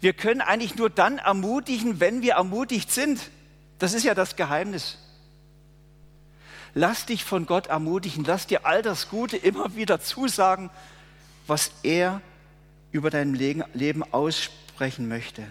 Wir 0.00 0.12
können 0.12 0.40
eigentlich 0.40 0.76
nur 0.76 0.90
dann 0.90 1.18
ermutigen, 1.18 1.98
wenn 1.98 2.22
wir 2.22 2.34
ermutigt 2.34 2.92
sind. 2.92 3.30
Das 3.78 3.94
ist 3.94 4.04
ja 4.04 4.14
das 4.14 4.36
Geheimnis. 4.36 4.98
Lass 6.74 7.06
dich 7.06 7.24
von 7.24 7.46
Gott 7.46 7.68
ermutigen. 7.68 8.24
Lass 8.24 8.46
dir 8.46 8.66
all 8.66 8.82
das 8.82 9.08
Gute 9.08 9.36
immer 9.36 9.74
wieder 9.74 10.00
zusagen, 10.00 10.70
was 11.46 11.72
er 11.82 12.20
über 12.92 13.10
dein 13.10 13.34
Leben 13.34 14.02
aussprechen 14.12 15.08
möchte. 15.08 15.46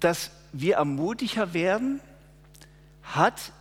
Dass 0.00 0.30
wir 0.52 0.76
ermutiger 0.76 1.52
werden, 1.52 2.00
hat 3.02 3.52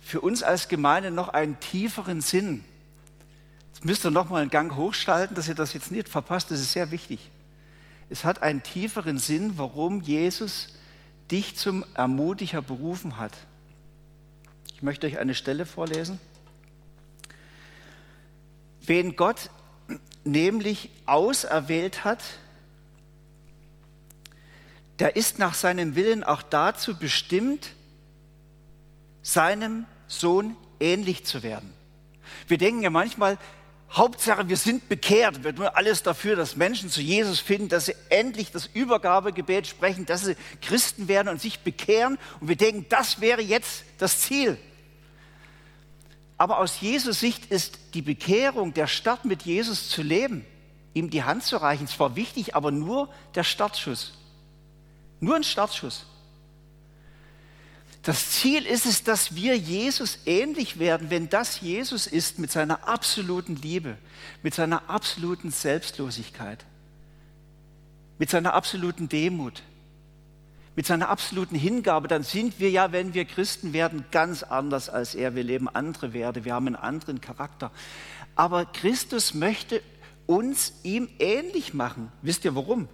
für 0.00 0.20
uns 0.20 0.42
als 0.42 0.68
Gemeinde 0.68 1.10
noch 1.10 1.28
einen 1.28 1.58
tieferen 1.60 2.20
Sinn. 2.20 2.64
Jetzt 3.72 3.84
müsst 3.84 4.04
ihr 4.04 4.10
noch 4.10 4.28
mal 4.28 4.42
einen 4.42 4.50
Gang 4.50 4.74
hochschalten, 4.74 5.36
dass 5.36 5.48
ihr 5.48 5.54
das 5.54 5.72
jetzt 5.72 5.90
nicht 5.90 6.08
verpasst. 6.08 6.50
Das 6.50 6.60
ist 6.60 6.72
sehr 6.72 6.90
wichtig. 6.90 7.30
Es 8.10 8.24
hat 8.24 8.42
einen 8.42 8.62
tieferen 8.62 9.18
Sinn, 9.18 9.52
warum 9.56 10.00
Jesus 10.02 10.74
dich 11.30 11.56
zum 11.56 11.84
Ermutiger 11.94 12.60
berufen 12.60 13.16
hat. 13.16 13.32
Ich 14.80 14.82
möchte 14.82 15.06
euch 15.06 15.18
eine 15.18 15.34
Stelle 15.34 15.66
vorlesen. 15.66 16.18
Wen 18.80 19.14
Gott 19.14 19.50
nämlich 20.24 20.88
auserwählt 21.04 22.02
hat, 22.02 22.24
der 24.98 25.16
ist 25.16 25.38
nach 25.38 25.52
seinem 25.52 25.96
Willen 25.96 26.24
auch 26.24 26.40
dazu 26.40 26.98
bestimmt, 26.98 27.72
seinem 29.20 29.84
Sohn 30.08 30.56
ähnlich 30.80 31.26
zu 31.26 31.42
werden. 31.42 31.74
Wir 32.48 32.56
denken 32.56 32.80
ja 32.80 32.88
manchmal, 32.88 33.36
Hauptsache, 33.92 34.48
wir 34.48 34.56
sind 34.56 34.88
bekehrt. 34.88 35.44
Wir 35.44 35.54
tun 35.54 35.66
alles 35.66 36.02
dafür, 36.02 36.36
dass 36.36 36.56
Menschen 36.56 36.88
zu 36.88 37.02
Jesus 37.02 37.38
finden, 37.38 37.68
dass 37.68 37.84
sie 37.84 37.94
endlich 38.08 38.50
das 38.50 38.64
Übergabegebet 38.72 39.66
sprechen, 39.66 40.06
dass 40.06 40.24
sie 40.24 40.36
Christen 40.62 41.06
werden 41.06 41.28
und 41.28 41.38
sich 41.38 41.60
bekehren. 41.60 42.16
Und 42.40 42.48
wir 42.48 42.56
denken, 42.56 42.86
das 42.88 43.20
wäre 43.20 43.42
jetzt 43.42 43.84
das 43.98 44.20
Ziel. 44.20 44.56
Aber 46.40 46.56
aus 46.56 46.80
Jesus 46.80 47.20
Sicht 47.20 47.52
ist 47.52 47.78
die 47.92 48.00
Bekehrung, 48.00 48.72
der 48.72 48.86
Start 48.86 49.26
mit 49.26 49.42
Jesus 49.42 49.90
zu 49.90 50.00
leben, 50.00 50.46
ihm 50.94 51.10
die 51.10 51.22
Hand 51.22 51.42
zu 51.42 51.58
reichen, 51.58 51.86
zwar 51.86 52.16
wichtig, 52.16 52.56
aber 52.56 52.70
nur 52.70 53.10
der 53.34 53.44
Startschuss. 53.44 54.14
Nur 55.20 55.36
ein 55.36 55.44
Startschuss. 55.44 56.06
Das 58.02 58.30
Ziel 58.30 58.64
ist 58.64 58.86
es, 58.86 59.04
dass 59.04 59.34
wir 59.34 59.54
Jesus 59.58 60.20
ähnlich 60.24 60.78
werden, 60.78 61.10
wenn 61.10 61.28
das 61.28 61.60
Jesus 61.60 62.06
ist 62.06 62.38
mit 62.38 62.50
seiner 62.50 62.88
absoluten 62.88 63.56
Liebe, 63.56 63.98
mit 64.42 64.54
seiner 64.54 64.88
absoluten 64.88 65.50
Selbstlosigkeit, 65.50 66.64
mit 68.18 68.30
seiner 68.30 68.54
absoluten 68.54 69.10
Demut, 69.10 69.62
mit 70.80 70.86
seiner 70.86 71.10
absoluten 71.10 71.56
Hingabe, 71.56 72.08
dann 72.08 72.22
sind 72.22 72.58
wir 72.58 72.70
ja, 72.70 72.90
wenn 72.90 73.12
wir 73.12 73.26
Christen 73.26 73.74
werden, 73.74 74.06
ganz 74.10 74.42
anders 74.42 74.88
als 74.88 75.14
er. 75.14 75.34
Wir 75.34 75.44
leben 75.44 75.68
andere 75.68 76.14
Werte, 76.14 76.46
wir 76.46 76.54
haben 76.54 76.68
einen 76.68 76.76
anderen 76.76 77.20
Charakter. 77.20 77.70
Aber 78.34 78.64
Christus 78.64 79.34
möchte 79.34 79.82
uns 80.24 80.72
ihm 80.82 81.10
ähnlich 81.18 81.74
machen. 81.74 82.10
Wisst 82.22 82.46
ihr 82.46 82.54
warum? 82.54 82.88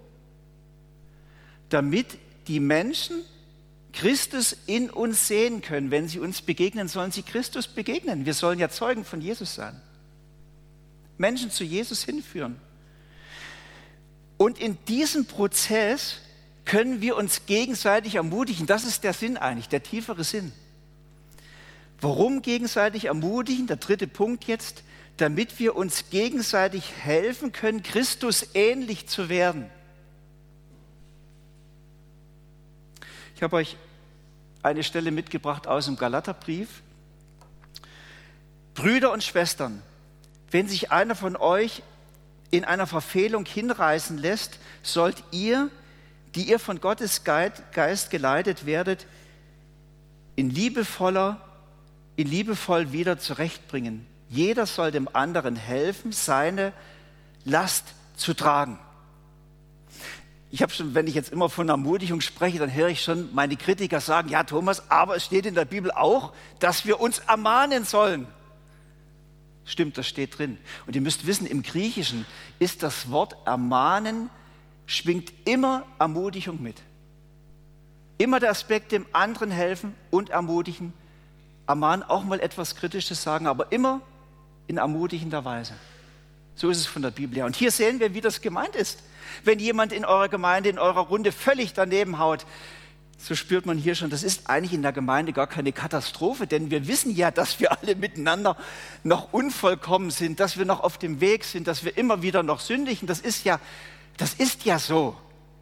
Damit 1.68 2.18
die 2.48 2.58
Menschen 2.58 3.22
Christus 3.92 4.56
in 4.66 4.90
uns 4.90 5.28
sehen 5.28 5.62
können. 5.62 5.92
Wenn 5.92 6.08
sie 6.08 6.18
uns 6.18 6.42
begegnen, 6.42 6.88
sollen 6.88 7.12
sie 7.12 7.22
Christus 7.22 7.68
begegnen. 7.68 8.26
Wir 8.26 8.34
sollen 8.34 8.58
ja 8.58 8.68
Zeugen 8.68 9.04
von 9.04 9.20
Jesus 9.20 9.54
sein. 9.54 9.80
Menschen 11.18 11.52
zu 11.52 11.62
Jesus 11.62 12.02
hinführen. 12.02 12.56
Und 14.38 14.58
in 14.58 14.76
diesem 14.86 15.26
Prozess 15.26 16.16
können 16.66 17.00
wir 17.00 17.16
uns 17.16 17.46
gegenseitig 17.46 18.16
ermutigen. 18.16 18.66
Das 18.66 18.84
ist 18.84 19.04
der 19.04 19.14
Sinn 19.14 19.38
eigentlich, 19.38 19.68
der 19.68 19.82
tiefere 19.82 20.24
Sinn. 20.24 20.52
Warum 22.00 22.42
gegenseitig 22.42 23.06
ermutigen? 23.06 23.66
Der 23.66 23.76
dritte 23.76 24.06
Punkt 24.06 24.44
jetzt, 24.44 24.82
damit 25.16 25.58
wir 25.58 25.76
uns 25.76 26.10
gegenseitig 26.10 26.92
helfen 26.98 27.52
können, 27.52 27.82
Christus 27.82 28.48
ähnlich 28.52 29.06
zu 29.06 29.30
werden. 29.30 29.70
Ich 33.34 33.42
habe 33.42 33.56
euch 33.56 33.76
eine 34.62 34.82
Stelle 34.82 35.10
mitgebracht 35.10 35.66
aus 35.66 35.86
dem 35.86 35.96
Galaterbrief. 35.96 36.82
Brüder 38.74 39.12
und 39.12 39.24
Schwestern, 39.24 39.82
wenn 40.50 40.68
sich 40.68 40.90
einer 40.90 41.14
von 41.14 41.36
euch 41.36 41.82
in 42.50 42.64
einer 42.64 42.86
Verfehlung 42.86 43.46
hinreißen 43.46 44.18
lässt, 44.18 44.58
sollt 44.82 45.22
ihr, 45.30 45.70
die 46.36 46.48
ihr 46.48 46.58
von 46.58 46.80
Gottes 46.80 47.24
Geist 47.24 48.10
geleitet 48.10 48.66
werdet, 48.66 49.06
in 50.36 50.50
liebevoller, 50.50 51.40
in 52.14 52.28
liebevoll 52.28 52.92
wieder 52.92 53.18
zurechtbringen. 53.18 54.06
Jeder 54.28 54.66
soll 54.66 54.90
dem 54.90 55.08
anderen 55.12 55.56
helfen, 55.56 56.12
seine 56.12 56.72
Last 57.44 57.86
zu 58.16 58.34
tragen 58.34 58.78
ich 60.56 60.62
habe 60.62 60.72
schon, 60.72 60.94
wenn 60.94 61.06
ich 61.06 61.14
jetzt 61.14 61.32
immer 61.32 61.50
von 61.50 61.68
Ermutigung 61.68 62.22
spreche, 62.22 62.58
dann 62.58 62.72
höre 62.72 62.88
ich 62.88 63.02
schon 63.02 63.34
meine 63.34 63.56
Kritiker 63.56 64.00
sagen, 64.00 64.30
ja 64.30 64.44
Thomas, 64.44 64.90
aber 64.90 65.16
es 65.16 65.24
steht 65.24 65.44
in 65.44 65.54
der 65.54 65.64
Bibel 65.64 65.90
auch, 65.90 66.32
dass 66.60 66.86
wir 66.86 66.98
uns 66.98 67.18
ermahnen 67.18 67.84
sollen. 67.84 68.26
Stimmt, 69.66 69.98
das 69.98 70.06
steht 70.06 70.38
drin. 70.38 70.56
Und 70.86 70.94
ihr 70.94 71.02
müsst 71.02 71.26
wissen, 71.26 71.46
im 71.46 71.62
Griechischen 71.62 72.24
ist 72.58 72.82
das 72.82 73.10
Wort 73.10 73.36
ermahnen, 73.44 74.30
schwingt 74.86 75.32
immer 75.44 75.84
Ermutigung 75.98 76.62
mit. 76.62 76.80
Immer 78.18 78.40
der 78.40 78.50
Aspekt, 78.50 78.92
dem 78.92 79.06
anderen 79.12 79.50
helfen 79.50 79.94
und 80.10 80.30
ermutigen. 80.30 80.92
Ermahnen 81.66 82.02
auch 82.02 82.24
mal 82.24 82.40
etwas 82.40 82.76
Kritisches 82.76 83.22
sagen, 83.22 83.46
aber 83.46 83.72
immer 83.72 84.00
in 84.68 84.78
ermutigender 84.78 85.44
Weise. 85.44 85.74
So 86.54 86.70
ist 86.70 86.78
es 86.78 86.86
von 86.86 87.02
der 87.02 87.10
Bibel 87.10 87.36
her. 87.36 87.44
Und 87.44 87.56
hier 87.56 87.70
sehen 87.70 88.00
wir, 88.00 88.14
wie 88.14 88.22
das 88.22 88.40
gemeint 88.40 88.74
ist. 88.74 89.02
Wenn 89.44 89.58
jemand 89.58 89.92
in 89.92 90.04
eurer 90.04 90.28
Gemeinde, 90.28 90.70
in 90.70 90.78
eurer 90.78 91.00
Runde 91.00 91.32
völlig 91.32 91.74
daneben 91.74 92.18
haut, 92.18 92.46
so 93.18 93.34
spürt 93.34 93.66
man 93.66 93.78
hier 93.78 93.94
schon, 93.94 94.10
das 94.10 94.22
ist 94.22 94.48
eigentlich 94.48 94.72
in 94.72 94.82
der 94.82 94.92
Gemeinde 94.92 95.32
gar 95.32 95.46
keine 95.46 95.72
Katastrophe, 95.72 96.46
denn 96.46 96.70
wir 96.70 96.86
wissen 96.86 97.14
ja, 97.14 97.30
dass 97.30 97.60
wir 97.60 97.72
alle 97.72 97.94
miteinander 97.96 98.56
noch 99.04 99.32
unvollkommen 99.32 100.10
sind, 100.10 100.38
dass 100.38 100.58
wir 100.58 100.64
noch 100.64 100.80
auf 100.80 100.98
dem 100.98 101.20
Weg 101.20 101.44
sind, 101.44 101.66
dass 101.66 101.84
wir 101.84 101.96
immer 101.96 102.22
wieder 102.22 102.42
noch 102.42 102.60
sündigen. 102.60 103.06
Das 103.06 103.20
ist 103.20 103.44
ja, 103.44 103.58
das 104.16 104.34
ist 104.34 104.64
ja 104.64 104.78
so. 104.78 105.16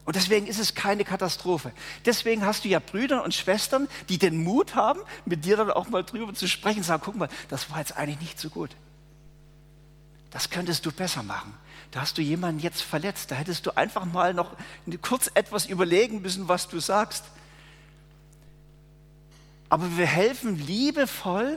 Und 0.05 0.17
deswegen 0.17 0.47
ist 0.47 0.59
es 0.59 0.75
keine 0.75 1.05
Katastrophe. 1.05 1.73
Deswegen 2.05 2.45
hast 2.45 2.65
du 2.65 2.69
ja 2.69 2.79
Brüder 2.79 3.25
und 3.25 3.35
Schwestern, 3.35 3.89
die 4.09 4.19
den 4.19 4.43
Mut 4.43 4.75
haben, 4.75 5.01
mit 5.25 5.45
dir 5.45 5.57
dann 5.57 5.71
auch 5.71 5.89
mal 5.89 6.05
drüber 6.05 6.35
zu 6.35 6.47
sprechen, 6.47 6.83
sagen, 6.83 7.03
guck 7.05 7.17
mal, 7.17 7.29
das 7.49 7.71
war 7.71 7.79
jetzt 7.79 7.97
eigentlich 7.97 8.21
nicht 8.21 8.39
so 8.39 8.51
gut. 8.51 8.71
Das 10.31 10.51
könntest 10.51 10.85
du 10.85 10.93
besser 10.93 11.23
machen 11.23 11.55
da 11.95 12.01
hast 12.01 12.19
du 12.19 12.23
jemanden 12.23 12.61
jetzt 12.61 12.83
verletzt. 12.83 13.31
Da 13.31 13.37
hättest 13.37 13.67
du 13.67 13.77
einfach 13.77 14.05
mal 14.05 14.35
noch 14.35 14.51
kurz 15.01 15.31
etwas 15.35 15.67
überlegen 15.67 16.23
müssen, 16.23 16.49
was 16.49 16.67
du 16.67 16.81
sagst. 16.81 17.25
Aber 19.69 19.97
wir 19.97 20.07
helfen 20.07 20.59
liebevoll 20.59 21.57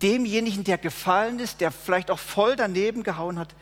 demjenigen, 0.00 0.64
der 0.64 0.78
gefallen 0.78 1.40
ist, 1.40 1.60
der 1.60 1.70
vielleicht 1.70 2.10
auch 2.10 2.18
voll 2.18 2.56
daneben 2.56 3.02
gehauen 3.02 3.38
hat. 3.38 3.54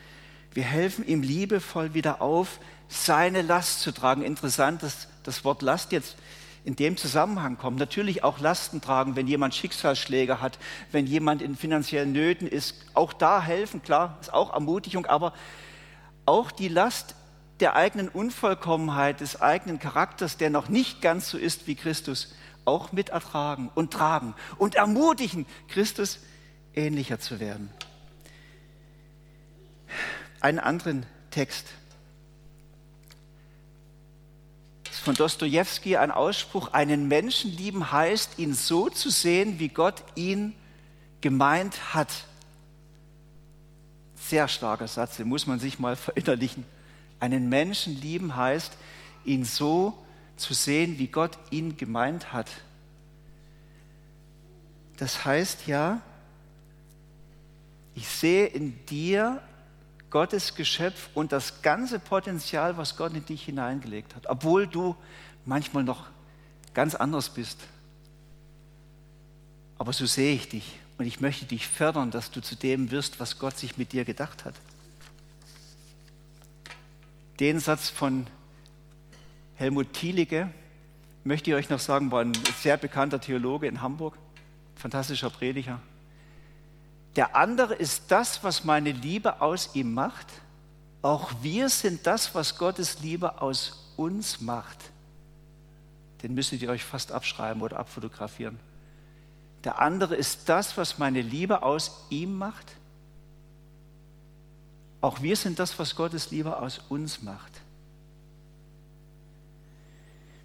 Wir 0.53 0.65
helfen 0.65 1.07
ihm 1.07 1.23
liebevoll 1.23 1.95
wieder 1.95 2.21
auf, 2.21 2.59
seine 2.89 3.43
Last 3.43 3.81
zu 3.81 3.93
tragen. 3.93 4.23
Interessant, 4.23 4.83
dass 4.83 5.09
das 5.23 5.45
Wort 5.45 5.63
Last 5.63 5.93
jetzt 5.93 6.17
in 6.65 6.77
dem 6.77 6.97
Zusammenhang 6.97 7.57
kommen. 7.57 7.77
Natürlich 7.77 8.25
auch 8.25 8.41
Lasten 8.41 8.81
tragen, 8.81 9.17
wenn 9.17 9.27
jemand 9.27 9.55
Schicksalsschläge 9.55 10.41
hat, 10.41 10.59
wenn 10.93 11.07
jemand 11.07 11.41
in 11.41 11.57
finanziellen 11.57 12.13
Nöten 12.13 12.47
ist. 12.47 12.75
Auch 12.95 13.13
da 13.13 13.41
helfen, 13.41 13.83
klar, 13.83 14.19
ist 14.21 14.33
auch 14.33 14.53
Ermutigung, 14.53 15.07
aber 15.07 15.33
auch 16.27 16.51
die 16.51 16.69
Last 16.69 17.15
der 17.61 17.77
eigenen 17.77 18.09
Unvollkommenheit, 18.09 19.21
des 19.21 19.41
eigenen 19.41 19.79
Charakters, 19.79 20.37
der 20.37 20.51
noch 20.51 20.69
nicht 20.69 21.03
ganz 21.03 21.31
so 21.31 21.39
ist 21.39 21.67
wie 21.67 21.75
Christus, 21.75 22.35
auch 22.65 22.93
mit 22.93 23.11
ertragen 23.11 23.71
und 23.75 23.93
tragen 23.93 24.35
und 24.59 24.75
ermutigen, 24.75 25.47
Christus 25.69 26.21
ähnlicher 26.75 27.19
zu 27.19 27.41
werden. 27.41 27.71
Einen 30.41 30.59
anderen 30.59 31.07
Text 31.31 31.67
von 35.01 35.15
Dostoevsky 35.15 35.97
ein 35.97 36.11
Ausspruch, 36.11 36.73
einen 36.73 37.09
Menschen 37.09 37.51
lieben 37.51 37.91
heißt, 37.91 38.39
ihn 38.39 38.55
so 38.55 38.89
zu 38.89 39.11
sehen, 39.11 39.59
wie 39.59 39.69
Gott 39.69 40.05
ihn 40.15 40.55
gemeint 41.21 41.95
hat. 41.95 42.27
Sehr 44.15 44.47
starker 44.47 44.87
Satz, 44.87 45.17
den 45.17 45.29
muss 45.29 45.47
man 45.47 45.59
sich 45.59 45.79
mal 45.79 45.97
verinnerlichen. 45.97 46.65
Einen 47.19 47.49
Menschen 47.49 48.01
lieben 48.01 48.37
heißt, 48.37 48.77
ihn 49.25 49.45
so 49.45 49.97
zu 50.37 50.55
sehen, 50.55 50.99
wie 50.99 51.09
Gott 51.09 51.39
ihn 51.51 51.77
gemeint 51.77 52.33
hat. 52.33 52.49
Das 54.97 55.25
heißt 55.25 55.67
ja, 55.67 56.01
ich 57.95 58.09
sehe 58.09 58.47
in 58.47 58.85
dir 58.87 59.43
Gottes 60.11 60.55
Geschöpf 60.55 61.09
und 61.15 61.33
das 61.33 61.63
ganze 61.63 61.99
Potenzial, 61.99 62.77
was 62.77 62.97
Gott 62.97 63.15
in 63.15 63.25
dich 63.25 63.45
hineingelegt 63.45 64.17
hat, 64.17 64.27
obwohl 64.27 64.67
du 64.67 64.97
manchmal 65.45 65.85
noch 65.85 66.07
ganz 66.75 66.95
anders 66.95 67.31
bist. 67.31 67.59
Aber 69.79 69.93
so 69.93 70.07
sehe 70.07 70.35
ich 70.35 70.49
dich 70.49 70.79
und 70.99 71.07
ich 71.07 71.21
möchte 71.21 71.47
dich 71.47 71.67
fördern, 71.67 72.11
dass 72.11 72.31
du 72.31 72.43
zu 72.43 72.57
dem 72.57 72.91
wirst, 72.91 73.21
was 73.21 73.39
Gott 73.39 73.57
sich 73.57 73.79
mit 73.79 73.93
dir 73.93 74.05
gedacht 74.05 74.45
hat. 74.45 74.55
Den 77.39 77.59
Satz 77.59 77.89
von 77.89 78.27
Helmut 79.55 79.95
Thielicke 79.95 80.51
möchte 81.25 81.51
ich 81.51 81.57
euch 81.57 81.71
noch 81.71 81.79
sagen, 81.79 82.11
war 82.11 82.23
ein 82.23 82.33
sehr 82.61 82.77
bekannter 82.77 83.21
Theologe 83.21 83.67
in 83.67 83.81
Hamburg, 83.81 84.19
fantastischer 84.75 85.31
Prediger. 85.31 85.81
Der 87.17 87.37
andere 87.37 87.75
ist 87.75 88.05
das, 88.09 88.45
was 88.45 88.65
meine 88.65 88.93
Liebe 88.93 89.41
aus 89.41 89.75
ihm 89.75 89.95
macht. 89.95 90.27
Auch 91.03 91.33
wir 91.43 91.69
sind 91.69 92.07
das, 92.07 92.35
was 92.35 92.57
Gottes 92.57 93.01
Liebe 93.01 93.41
aus 93.43 93.93
uns 93.97 94.41
macht. 94.41 94.79
Den 96.23 96.35
müsstet 96.35 96.63
ihr 96.63 96.71
euch 96.71 96.85
fast 96.85 97.13
abschreiben 97.13 97.63
oder 97.63 97.79
abfotografieren. 97.79 98.59
Der 99.65 99.81
andere 99.81 100.15
ist 100.15 100.49
das, 100.49 100.77
was 100.77 100.99
meine 100.99 101.21
Liebe 101.21 101.63
aus 101.63 102.07
ihm 102.11 102.37
macht. 102.37 102.73
Auch 105.01 105.23
wir 105.23 105.37
sind 105.37 105.59
das, 105.59 105.79
was 105.79 105.97
Gottes 105.97 106.31
Liebe 106.31 106.59
aus 106.59 106.79
uns 106.89 107.23
macht. 107.23 107.53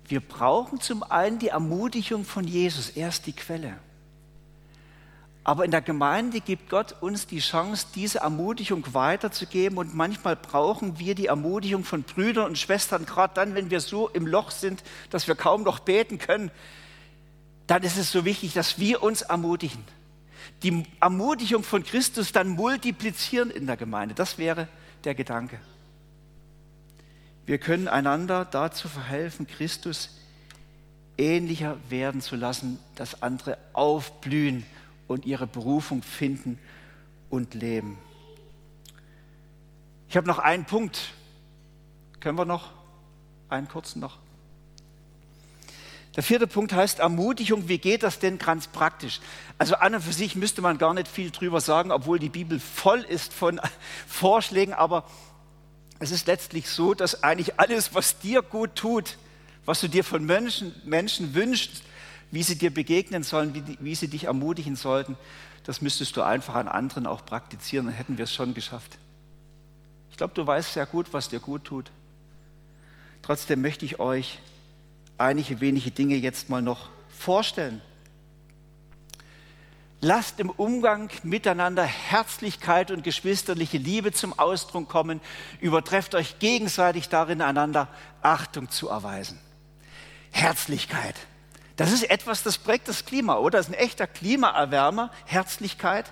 Wir 0.08 0.19
brauchen 0.19 0.80
zum 0.80 1.04
einen 1.04 1.39
die 1.39 1.49
Ermutigung 1.49 2.25
von 2.25 2.45
Jesus, 2.45 2.91
er 2.91 3.10
ist 3.10 3.25
die 3.25 3.34
Quelle. 3.34 3.78
Aber 5.47 5.63
in 5.63 5.69
der 5.69 5.84
Gemeinde 5.84 6.41
gibt 6.41 6.71
Gott 6.71 6.95
uns 7.01 7.27
die 7.27 7.39
Chance, 7.39 7.86
diese 7.93 8.17
Ermutigung 8.19 8.84
weiterzugeben. 8.95 9.77
Und 9.77 9.93
manchmal 9.93 10.36
brauchen 10.36 10.97
wir 10.97 11.13
die 11.13 11.27
Ermutigung 11.27 11.84
von 11.84 12.01
Brüdern 12.01 12.47
und 12.47 12.58
Schwestern, 12.58 13.05
gerade 13.05 13.36
dann, 13.36 13.53
wenn 13.53 13.69
wir 13.69 13.79
so 13.79 14.10
im 14.10 14.25
Loch 14.25 14.49
sind, 14.49 14.84
dass 15.12 15.27
wir 15.27 15.36
kaum 15.36 15.62
noch 15.62 15.77
beten 15.77 16.17
können. 16.17 16.49
Dann 17.67 17.84
ist 17.84 17.95
es 17.95 18.12
so 18.12 18.25
wichtig, 18.25 18.53
dass 18.53 18.79
wir 18.79 19.03
uns 19.03 19.21
ermutigen. 19.21 19.84
Die 20.63 20.84
Ermutigung 20.99 21.62
von 21.62 21.84
Christus 21.84 22.31
dann 22.31 22.49
multiplizieren 22.49 23.51
in 23.51 23.67
der 23.67 23.77
Gemeinde. 23.77 24.15
Das 24.15 24.39
wäre 24.39 24.67
der 25.03 25.13
Gedanke. 25.13 25.60
Wir 27.45 27.60
können 27.60 27.88
einander 27.88 28.45
dazu 28.45 28.88
verhelfen, 28.88 29.45
Christus 29.45 30.10
ähnlicher 31.19 31.77
werden 31.89 32.21
zu 32.21 32.36
lassen, 32.36 32.79
dass 32.95 33.21
andere 33.21 33.60
aufblühen 33.73 34.65
und 35.08 35.26
ihre 35.26 35.48
Berufung 35.48 36.02
finden 36.02 36.60
und 37.30 37.54
leben. 37.54 37.98
Ich 40.10 40.18
habe 40.18 40.28
noch 40.28 40.39
einen 40.39 40.65
Punkt. 40.65 41.13
Können 42.20 42.38
wir 42.38 42.46
noch 42.46 42.72
einen 43.50 43.68
kurzen 43.68 44.00
noch? 44.00 44.18
Der 46.15 46.24
vierte 46.24 46.48
Punkt 46.48 46.72
heißt 46.72 47.00
Ermutigung. 47.00 47.68
Wie 47.68 47.78
geht 47.78 48.04
das 48.04 48.20
denn 48.20 48.38
ganz 48.38 48.68
praktisch? 48.68 49.20
Also 49.58 49.76
an 49.76 49.96
und 49.96 50.02
für 50.02 50.13
sich 50.13 50.36
müsste 50.36 50.62
man 50.62 50.78
gar 50.78 50.94
nicht 50.94 51.10
viel 51.10 51.30
drüber 51.30 51.60
sagen, 51.60 51.91
obwohl 51.91 52.20
die 52.20 52.30
Bibel 52.30 52.60
voll 52.60 53.02
ist 53.02 53.34
von 53.34 53.60
Vorschlägen. 54.08 54.74
Aber 54.74 55.04
es 56.00 56.12
ist 56.12 56.28
letztlich 56.28 56.70
so, 56.70 56.94
dass 56.94 57.24
eigentlich 57.24 57.60
alles, 57.60 57.94
was 57.94 58.20
dir 58.20 58.41
gut 58.41 58.76
tut, 58.76 59.18
was 59.65 59.82
du 59.82 59.89
dir 59.89 60.04
von 60.04 60.26
Menschen, 60.26 60.74
Menschen 60.86 61.34
wünschst, 61.34 61.84
wie 62.36 62.43
sie 62.43 62.58
dir 62.58 62.71
begegnen 62.71 63.24
sollen, 63.24 63.56
wie, 63.56 63.78
wie 63.80 63.95
sie 63.95 64.10
dich 64.10 64.26
ermutigen 64.26 64.76
sollten, 64.76 65.17
das 65.63 65.82
müsstest 65.82 66.17
du 66.17 66.21
einfach 66.21 66.56
an 66.56 66.67
anderen 66.67 67.08
auch 67.08 67.26
praktizieren, 67.26 67.86
dann 67.86 67.95
hätten 67.95 68.17
wir 68.17 68.26
es 68.26 68.34
schon 68.34 68.54
geschafft. 68.54 68.98
Ich 70.12 70.17
glaube, 70.17 70.34
du 70.34 70.45
weißt 70.45 70.74
sehr 70.74 70.86
gut, 70.86 71.13
was 71.13 71.30
dir 71.30 71.39
gut 71.39 71.63
tut. 71.63 71.91
Trotzdem 73.21 73.62
möchte 73.62 73.86
ich 73.86 74.00
euch 74.00 74.39
einige 75.17 75.62
wenige 75.62 75.91
Dinge 75.91 76.17
jetzt 76.17 76.50
mal 76.50 76.62
noch 76.62 76.89
vorstellen. 77.08 77.82
Lasst 80.02 80.41
im 80.41 80.50
Umgang 80.50 81.10
miteinander 81.24 81.86
Herzlichkeit 81.86 82.91
und 82.91 83.06
geschwisterliche 83.06 83.78
Liebe 83.78 84.12
zum 84.12 84.38
Ausdruck 84.38 84.89
kommen. 84.89 85.21
Übertrefft 85.62 86.15
euch 86.15 86.38
gegenseitig 86.39 87.08
darin, 87.08 87.41
einander 87.41 87.88
Achtung 88.21 88.69
zu 88.69 88.89
erweisen. 88.89 89.39
Herzlichkeit. 90.32 91.15
Das 91.76 91.92
ist 91.92 92.10
etwas, 92.10 92.44
das 92.44 92.58
prägt 92.58 92.88
das 92.88 93.06
Klima, 93.06 93.36
oder? 93.36 93.58
Das 93.58 93.68
ist 93.68 93.74
ein 93.74 93.80
echter 93.80 94.08
Klimaerwärmer, 94.08 95.12
Herzlichkeit. 95.26 96.12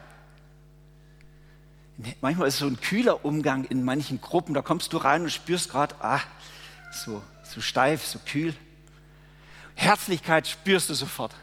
Manchmal 2.21 2.47
ist 2.47 2.57
so 2.57 2.65
ein 2.65 2.79
kühler 2.81 3.23
Umgang 3.23 3.65
in 3.65 3.83
manchen 3.83 4.19
Gruppen, 4.19 4.53
da 4.53 4.61
kommst 4.61 4.91
du 4.91 4.97
rein 4.97 5.23
und 5.23 5.31
spürst 5.31 5.69
gerade, 5.69 5.95
ah, 5.99 6.19
so, 6.91 7.21
so 7.43 7.61
steif, 7.61 8.05
so 8.05 8.19
kühl. 8.19 8.55
Herzlichkeit 9.75 10.47
spürst 10.47 10.89
du 10.89 10.93
sofort. 10.95 11.33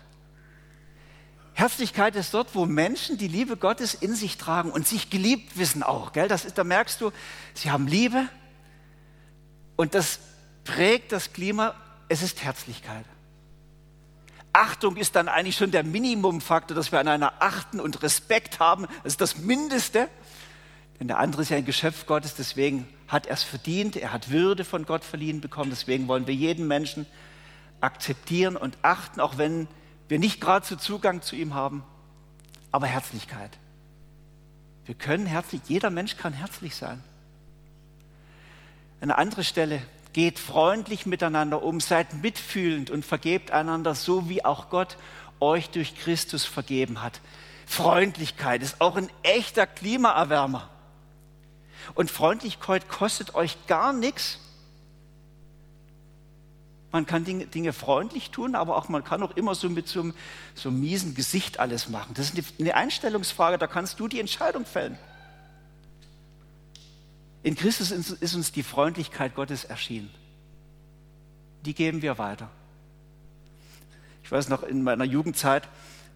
Herzlichkeit 1.54 2.16
ist 2.16 2.32
dort, 2.32 2.54
wo 2.54 2.66
Menschen 2.66 3.18
die 3.18 3.28
Liebe 3.28 3.56
Gottes 3.56 3.94
in 3.94 4.14
sich 4.14 4.38
tragen 4.38 4.70
und 4.70 4.86
sich 4.86 5.10
geliebt 5.10 5.58
wissen 5.58 5.82
auch. 5.82 6.12
Gell? 6.12 6.28
Das 6.28 6.44
ist, 6.44 6.56
da 6.58 6.64
merkst 6.64 7.00
du, 7.00 7.10
sie 7.54 7.70
haben 7.70 7.86
Liebe 7.86 8.28
und 9.76 9.94
das 9.94 10.20
prägt 10.64 11.12
das 11.12 11.32
Klima. 11.32 11.74
Es 12.08 12.22
ist 12.22 12.42
Herzlichkeit. 12.42 13.04
Achtung 14.52 14.96
ist 14.96 15.14
dann 15.16 15.28
eigentlich 15.28 15.56
schon 15.56 15.70
der 15.70 15.84
Minimumfaktor, 15.84 16.74
dass 16.74 16.92
wir 16.92 16.98
einander 16.98 17.34
achten 17.38 17.80
und 17.80 18.02
Respekt 18.02 18.58
haben. 18.58 18.86
Das 19.02 19.12
ist 19.12 19.20
das 19.20 19.38
Mindeste. 19.38 20.08
Denn 20.98 21.08
der 21.08 21.18
andere 21.18 21.42
ist 21.42 21.50
ja 21.50 21.56
ein 21.56 21.64
Geschöpf 21.64 22.06
Gottes, 22.06 22.34
deswegen 22.34 22.86
hat 23.08 23.26
er 23.26 23.34
es 23.34 23.42
verdient. 23.42 23.96
Er 23.96 24.12
hat 24.12 24.30
Würde 24.30 24.64
von 24.64 24.84
Gott 24.84 25.04
verliehen 25.04 25.40
bekommen. 25.40 25.70
Deswegen 25.70 26.08
wollen 26.08 26.26
wir 26.26 26.34
jeden 26.34 26.66
Menschen 26.68 27.06
akzeptieren 27.80 28.56
und 28.56 28.76
achten, 28.82 29.20
auch 29.20 29.38
wenn 29.38 29.66
wir 30.08 30.18
nicht 30.18 30.40
gerade 30.40 30.66
so 30.66 30.76
Zugang 30.76 31.22
zu 31.22 31.36
ihm 31.36 31.54
haben. 31.54 31.84
Aber 32.72 32.86
Herzlichkeit. 32.86 33.56
Wir 34.84 34.94
können 34.94 35.26
herzlich, 35.26 35.62
jeder 35.66 35.90
Mensch 35.90 36.16
kann 36.16 36.32
herzlich 36.32 36.74
sein. 36.74 37.02
Eine 39.00 39.16
andere 39.16 39.44
Stelle, 39.44 39.80
geht 40.12 40.38
freundlich 40.38 41.06
miteinander 41.06 41.62
um, 41.62 41.80
seid 41.80 42.14
mitfühlend 42.22 42.90
und 42.90 43.04
vergebt 43.04 43.50
einander, 43.50 43.94
so 43.94 44.28
wie 44.28 44.44
auch 44.44 44.70
Gott 44.70 44.96
euch 45.40 45.70
durch 45.70 45.94
Christus 45.96 46.44
vergeben 46.44 47.02
hat. 47.02 47.20
Freundlichkeit 47.66 48.62
ist 48.62 48.80
auch 48.80 48.96
ein 48.96 49.08
echter 49.22 49.66
Klimaerwärmer. 49.66 50.68
Und 51.94 52.10
Freundlichkeit 52.10 52.88
kostet 52.88 53.34
euch 53.34 53.66
gar 53.66 53.92
nichts. 53.92 54.38
Man 56.92 57.06
kann 57.06 57.24
Dinge, 57.24 57.46
Dinge, 57.46 57.72
freundlich 57.72 58.30
tun, 58.30 58.56
aber 58.56 58.76
auch 58.76 58.88
man 58.88 59.04
kann 59.04 59.22
auch 59.22 59.36
immer 59.36 59.54
so 59.54 59.68
mit 59.68 59.86
so 59.86 60.00
einem, 60.00 60.14
so 60.54 60.70
einem 60.70 60.80
miesen 60.80 61.14
Gesicht 61.14 61.60
alles 61.60 61.88
machen. 61.88 62.14
Das 62.14 62.30
ist 62.30 62.54
eine 62.58 62.74
Einstellungsfrage, 62.74 63.58
da 63.58 63.68
kannst 63.68 64.00
du 64.00 64.08
die 64.08 64.18
Entscheidung 64.18 64.66
fällen. 64.66 64.98
In 67.42 67.56
Christus 67.56 67.90
ist 67.90 68.34
uns 68.34 68.52
die 68.52 68.62
Freundlichkeit 68.62 69.34
Gottes 69.34 69.64
erschienen. 69.64 70.10
Die 71.64 71.74
geben 71.74 72.02
wir 72.02 72.18
weiter. 72.18 72.50
Ich 74.22 74.30
weiß 74.30 74.48
noch, 74.48 74.62
in 74.62 74.82
meiner 74.82 75.04
Jugendzeit, 75.04 75.66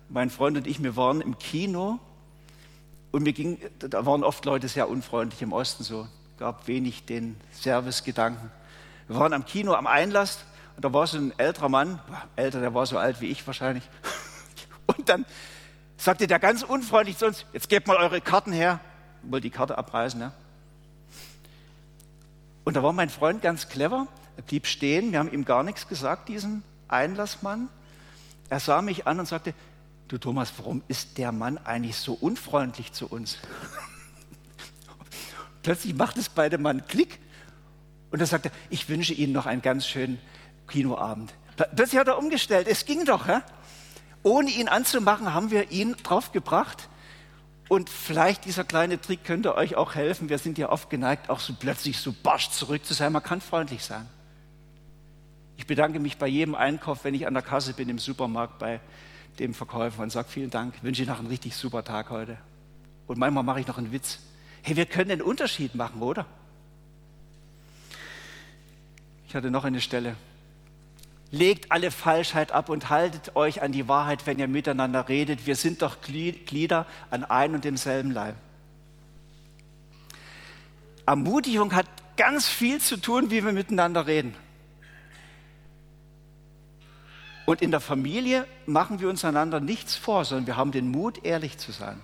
mein 0.09 0.31
Freund 0.31 0.57
und 0.57 0.67
ich, 0.67 0.83
wir 0.83 0.97
waren 0.97 1.21
im 1.21 1.39
Kino 1.39 1.99
und 3.11 3.23
mir 3.23 3.33
ging, 3.33 3.59
da 3.79 4.05
waren 4.07 4.23
oft 4.23 4.45
Leute 4.45 4.69
sehr 4.69 4.89
unfreundlich 4.89 5.41
im 5.43 5.53
Osten 5.53 5.83
so, 5.83 6.07
gab 6.39 6.69
wenig 6.69 7.07
den 7.07 7.37
Servicegedanken. 7.53 8.51
Wir 9.09 9.17
waren 9.17 9.33
am 9.33 9.45
Kino 9.45 9.75
am 9.75 9.87
Einlass 9.87 10.45
und 10.77 10.85
da 10.85 10.93
war 10.93 11.07
so 11.07 11.19
ein 11.19 11.33
älterer 11.39 11.69
Mann, 11.69 12.01
älter, 12.37 12.61
der 12.61 12.75
war 12.75 12.87
so 12.87 12.99
alt 12.99 13.21
wie 13.21 13.27
ich 13.27 13.47
wahrscheinlich. 13.47 13.85
Und 14.87 15.09
dann 15.09 15.25
sagte 15.97 16.27
der 16.27 16.39
ganz 16.39 16.63
unfreundlich 16.63 17.17
zu 17.17 17.27
uns, 17.27 17.47
jetzt 17.53 17.69
gebt 17.69 17.87
mal 17.87 17.97
eure 17.97 18.21
Karten 18.21 18.53
her, 18.53 18.81
wollte 19.23 19.43
die 19.43 19.51
Karte 19.51 19.79
abreißen. 19.79 20.21
Ja? 20.21 20.33
Und 22.65 22.77
da 22.77 22.83
war 22.83 22.93
mein 22.93 23.11
Freund 23.11 23.43
ganz 23.43 23.69
clever. 23.69 24.07
Er 24.37 24.43
blieb 24.43 24.67
stehen. 24.67 25.13
Wir 25.13 25.19
haben 25.19 25.33
ihm 25.33 25.45
gar 25.45 25.63
nichts 25.63 25.87
gesagt, 25.87 26.29
diesem 26.29 26.63
Einlassmann. 26.89 27.69
Er 28.49 28.61
sah 28.61 28.83
mich 28.83 29.07
an 29.07 29.21
und 29.21 29.27
sagte, 29.27 29.55
du 30.09 30.19
Thomas, 30.19 30.53
warum 30.57 30.83
ist 30.89 31.19
der 31.19 31.33
Mann 31.33 31.59
eigentlich 31.59 31.97
so 31.97 32.15
unfreundlich 32.15 32.93
zu 32.93 33.07
uns? 33.07 33.39
Plötzlich 35.63 35.95
macht 35.95 36.17
es 36.17 36.29
bei 36.29 36.49
dem 36.49 36.63
Mann 36.63 36.87
Klick. 36.87 37.21
Und 38.11 38.21
er 38.21 38.27
sagte, 38.27 38.51
ich 38.71 38.89
wünsche 38.89 39.13
Ihnen 39.13 39.33
noch 39.33 39.47
einen 39.47 39.63
ganz 39.63 39.87
schönen 39.87 40.19
Kinoabend. 40.69 41.35
Plötzlich 41.57 41.99
hat 41.99 42.09
er 42.09 42.19
umgestellt. 42.19 42.67
Es 42.69 42.85
ging 42.85 43.05
doch. 43.05 43.29
Hä? 43.29 43.41
Ohne 44.23 44.51
ihn 44.51 44.69
anzumachen, 44.69 45.35
haben 45.35 45.51
wir 45.51 45.71
ihn 45.71 45.97
draufgebracht, 46.03 46.89
und 47.69 47.89
vielleicht 47.89 48.45
dieser 48.45 48.65
kleine 48.65 49.01
Trick 49.01 49.25
könnte 49.25 49.57
euch 49.57 49.77
auch 49.77 49.95
helfen. 49.95 50.29
Wir 50.29 50.39
sind 50.39 50.59
ja 50.59 50.71
oft 50.71 50.91
geneigt, 50.91 51.31
auch 51.31 51.41
so 51.41 51.55
plötzlich 51.59 51.99
so 51.99 52.15
barsch 52.23 52.51
zurück 52.51 52.85
zu 52.85 52.95
sein. 52.95 53.13
Man 53.13 53.23
kann 53.23 53.41
freundlich 53.41 53.83
sein. 53.83 54.07
Ich 55.57 55.67
bedanke 55.67 55.99
mich 55.99 56.19
bei 56.19 56.27
jedem 56.27 56.55
Einkauf, 56.55 57.05
wenn 57.05 57.15
ich 57.15 57.27
an 57.27 57.35
der 57.35 57.43
Kasse 57.43 57.73
bin 57.73 57.89
im 57.89 57.99
Supermarkt 57.99 58.59
bei 58.59 58.81
dem 59.39 59.55
Verkäufer 59.55 60.03
und 60.03 60.11
sage 60.11 60.29
vielen 60.29 60.51
Dank, 60.51 60.75
wünsche 60.83 61.03
Ihnen 61.03 61.11
noch 61.11 61.19
einen 61.19 61.29
richtig 61.29 61.57
super 61.57 61.85
Tag 61.85 62.11
heute. 62.11 62.37
Und 63.07 63.19
manchmal 63.19 63.43
mache 63.43 63.61
ich 63.61 63.67
noch 63.67 63.79
einen 63.79 63.93
Witz. 63.93 64.19
Hey, 64.63 64.77
wir 64.77 64.87
können 64.87 65.09
den 65.09 65.23
Unterschied 65.23 65.75
machen, 65.75 66.03
oder? 66.03 66.27
Ich 69.29 69.35
hatte 69.35 69.51
noch 69.51 69.65
eine 69.65 69.81
Stelle. 69.81 70.17
Legt 71.35 71.73
alle 71.73 71.91
Falschheit 71.91 72.53
ab 72.53 72.69
und 72.69 72.91
haltet 72.91 73.35
euch 73.35 73.61
an 73.61 73.73
die 73.73 73.89
Wahrheit, 73.89 74.25
wenn 74.25 74.39
ihr 74.39 74.47
miteinander 74.47 75.09
redet. 75.09 75.49
Wir 75.49 75.57
sind 75.57 75.83
doch 75.83 75.97
Glieder 76.01 76.87
an 77.11 77.25
ein 77.25 77.57
und 77.57 77.65
demselben 77.65 78.13
Leib. 78.13 78.37
Ermutigung 81.07 81.75
hat 81.75 81.87
ganz 82.17 82.47
viel 82.47 82.81
zu 82.81 82.99
tun, 82.99 83.33
wie 83.33 83.45
wir 83.45 83.53
miteinander 83.53 84.07
reden. 84.07 84.37
Und 87.47 87.63
in 87.63 87.73
der 87.73 87.81
Familie 87.81 88.47
machen 88.65 89.01
wir 89.01 89.09
uns 89.09 89.25
einander 89.25 89.59
nichts 89.59 89.97
vor, 89.97 90.25
sondern 90.25 90.47
wir 90.47 90.57
haben 90.57 90.71
den 90.71 90.89
Mut, 90.89 91.25
ehrlich 91.25 91.59
zu 91.59 91.73
sein. 91.73 92.01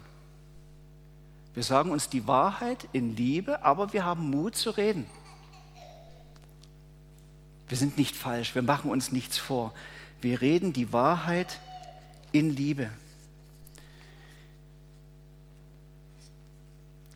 Wir 1.54 1.62
sagen 1.62 1.92
uns 1.92 2.08
die 2.08 2.26
Wahrheit 2.26 2.88
in 2.92 3.14
Liebe, 3.14 3.64
aber 3.64 3.92
wir 3.92 4.04
haben 4.04 4.28
Mut 4.28 4.56
zu 4.56 4.70
reden. 4.70 5.06
Wir 7.70 7.78
sind 7.78 7.96
nicht 7.96 8.16
falsch, 8.16 8.56
wir 8.56 8.62
machen 8.62 8.90
uns 8.90 9.12
nichts 9.12 9.38
vor. 9.38 9.72
Wir 10.20 10.40
reden 10.40 10.72
die 10.72 10.92
Wahrheit 10.92 11.60
in 12.32 12.50
Liebe. 12.50 12.90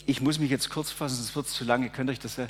Ich 0.06 0.20
muss 0.20 0.38
mich 0.38 0.52
jetzt 0.52 0.70
kurz 0.70 0.92
fassen, 0.92 1.16
sonst 1.16 1.34
wird 1.34 1.46
es 1.46 1.54
zu 1.54 1.64
lange. 1.64 1.90
Könnt 1.90 2.08
euch 2.08 2.20
das 2.20 2.36
ja 2.36 2.46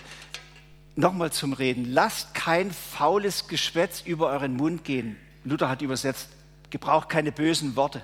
nochmal 0.96 1.32
zum 1.32 1.54
Reden. 1.54 1.94
Lasst 1.94 2.34
kein 2.34 2.72
faules 2.72 3.48
Geschwätz 3.48 4.02
über 4.02 4.28
euren 4.28 4.54
Mund 4.54 4.84
gehen. 4.84 5.16
Luther 5.42 5.70
hat 5.70 5.80
übersetzt, 5.80 6.28
gebraucht 6.68 7.08
keine 7.08 7.32
bösen 7.32 7.74
Worte. 7.74 8.02